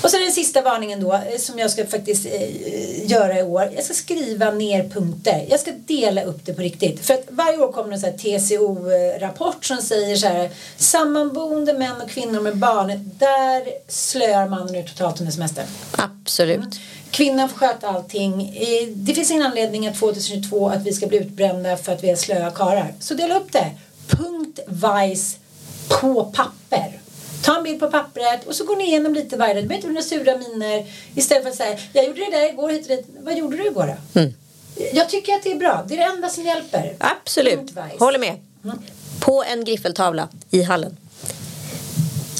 Och 0.01 0.09
så 0.11 0.17
den 0.17 0.31
sista 0.31 0.61
varningen 0.61 0.99
då 1.01 1.13
eh, 1.13 1.37
som 1.39 1.59
jag 1.59 1.71
ska 1.71 1.85
faktiskt 1.85 2.25
eh, 2.25 3.11
göra 3.11 3.39
i 3.39 3.43
år. 3.43 3.71
Jag 3.75 3.83
ska 3.83 3.93
skriva 3.93 4.51
ner 4.51 4.89
punkter. 4.89 5.45
Jag 5.49 5.59
ska 5.59 5.71
dela 5.71 6.23
upp 6.23 6.45
det 6.45 6.53
på 6.53 6.61
riktigt. 6.61 7.05
För 7.05 7.13
att 7.13 7.25
varje 7.29 7.57
år 7.57 7.71
kommer 7.71 7.93
en 7.93 7.99
sån 7.99 8.09
här 8.09 8.17
TCO-rapport 8.17 9.65
som 9.65 9.77
säger 9.77 10.15
så 10.15 10.27
här. 10.27 10.49
Sammanboende 10.77 11.73
män 11.73 12.01
och 12.01 12.09
kvinnor 12.09 12.41
med 12.41 12.57
barn. 12.57 13.11
Där 13.19 13.63
slöar 13.87 14.47
mannen 14.47 14.75
ut 14.75 14.87
totalt 14.87 15.19
under 15.19 15.33
semestern. 15.33 15.65
Absolut. 15.91 16.79
Kvinnan 17.11 17.49
får 17.49 17.57
sköta 17.57 17.87
allting. 17.87 18.41
Eh, 18.57 18.87
Det 18.87 19.13
finns 19.13 19.31
ingen 19.31 19.43
anledning 19.43 19.87
att 19.87 19.99
2022 19.99 20.69
att 20.69 20.83
vi 20.83 20.93
ska 20.93 21.07
bli 21.07 21.17
utbrända 21.17 21.77
för 21.77 21.91
att 21.91 22.03
vi 22.03 22.09
är 22.09 22.15
slöa 22.15 22.51
karlar. 22.51 22.93
Så 22.99 23.13
dela 23.13 23.39
upp 23.39 23.51
det. 23.51 23.71
Punktvis 24.07 25.37
på 25.89 26.23
papper. 26.23 26.96
Ta 27.47 27.57
en 27.57 27.63
bild 27.63 27.79
på 27.79 27.91
pappret 27.91 28.47
och 28.47 28.55
så 28.55 28.65
går 28.65 28.75
ni 28.75 28.83
igenom 28.83 29.13
lite 29.13 29.37
varje 29.37 29.53
dag. 29.53 29.63
Det 29.63 29.67
behöver 29.67 29.87
inte 29.87 29.87
några 29.87 30.01
sura 30.01 30.37
miner. 30.37 30.85
Istället 31.15 31.43
för 31.43 31.49
att 31.49 31.55
säga, 31.55 31.77
jag 31.93 32.05
gjorde 32.05 32.19
det 32.19 32.31
där 32.31 32.49
igår 32.49 32.69
hit 32.69 32.81
och 32.81 32.87
dit. 32.87 33.05
Vad 33.19 33.37
gjorde 33.37 33.57
du 33.57 33.67
igår 33.67 33.97
då? 34.13 34.21
Jag 34.93 35.09
tycker 35.09 35.33
att 35.33 35.43
det 35.43 35.51
är 35.51 35.55
bra. 35.55 35.85
Det 35.87 35.93
är 35.93 35.97
det 35.97 36.03
enda 36.03 36.29
som 36.29 36.43
hjälper. 36.43 36.95
Absolut. 36.99 37.59
Håller 37.99 38.19
med. 38.19 38.35
På 39.19 39.43
en 39.43 39.65
griffeltavla 39.65 40.29
i 40.49 40.61
hallen. 40.63 40.97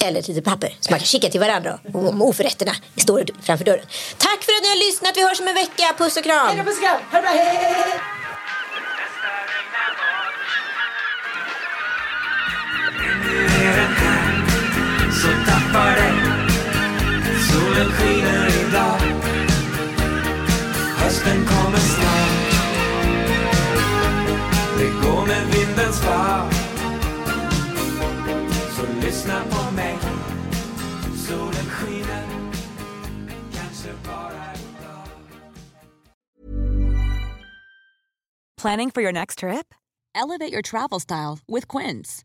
Eller 0.04 0.20
ett 0.20 0.28
litet 0.28 0.44
papper 0.44 0.76
så 0.80 0.90
man 0.90 0.98
kan 0.98 1.06
kika 1.06 1.28
till 1.28 1.40
varandra 1.40 1.78
om 1.94 2.22
oförrätterna 2.22 2.72
står 2.96 3.24
framför 3.42 3.64
dörren. 3.64 3.86
Tack 4.18 4.42
för 4.42 4.52
att 4.52 4.62
ni 4.62 4.68
har 4.68 4.86
lyssnat. 4.86 5.16
Vi 5.16 5.22
hörs 5.28 5.40
om 5.40 5.48
en 5.48 5.54
vecka. 5.54 5.94
Puss 5.98 6.16
och 6.16 6.24
kram. 6.24 6.46
Hej 6.48 6.56
då, 6.56 6.64
puss 6.64 6.76
och 6.76 6.82
kram. 6.82 7.00
Det 7.12 7.20
bra. 7.20 7.30
Hej, 7.30 7.56
hej, 7.56 8.00
Hösten 21.08 21.46
kommer 21.46 21.78
snart 21.78 22.50
Det 24.78 24.90
går 25.02 25.26
med 25.26 25.46
vindens 25.46 26.00
Så 28.76 29.06
lyssna 29.06 29.42
på 29.50 29.74
mig 29.74 29.98
Solen 31.16 31.70
skiner 31.70 32.22
Kanske 33.54 33.88
bara 34.04 34.54
idag 34.54 35.08
Planning 38.56 38.90
for 38.90 39.02
your 39.02 39.12
next 39.12 39.38
trip? 39.38 39.74
Elevate 40.14 40.52
your 40.52 40.62
travel 40.62 41.00
style 41.00 41.38
with 41.46 41.68
Quince. 41.68 42.24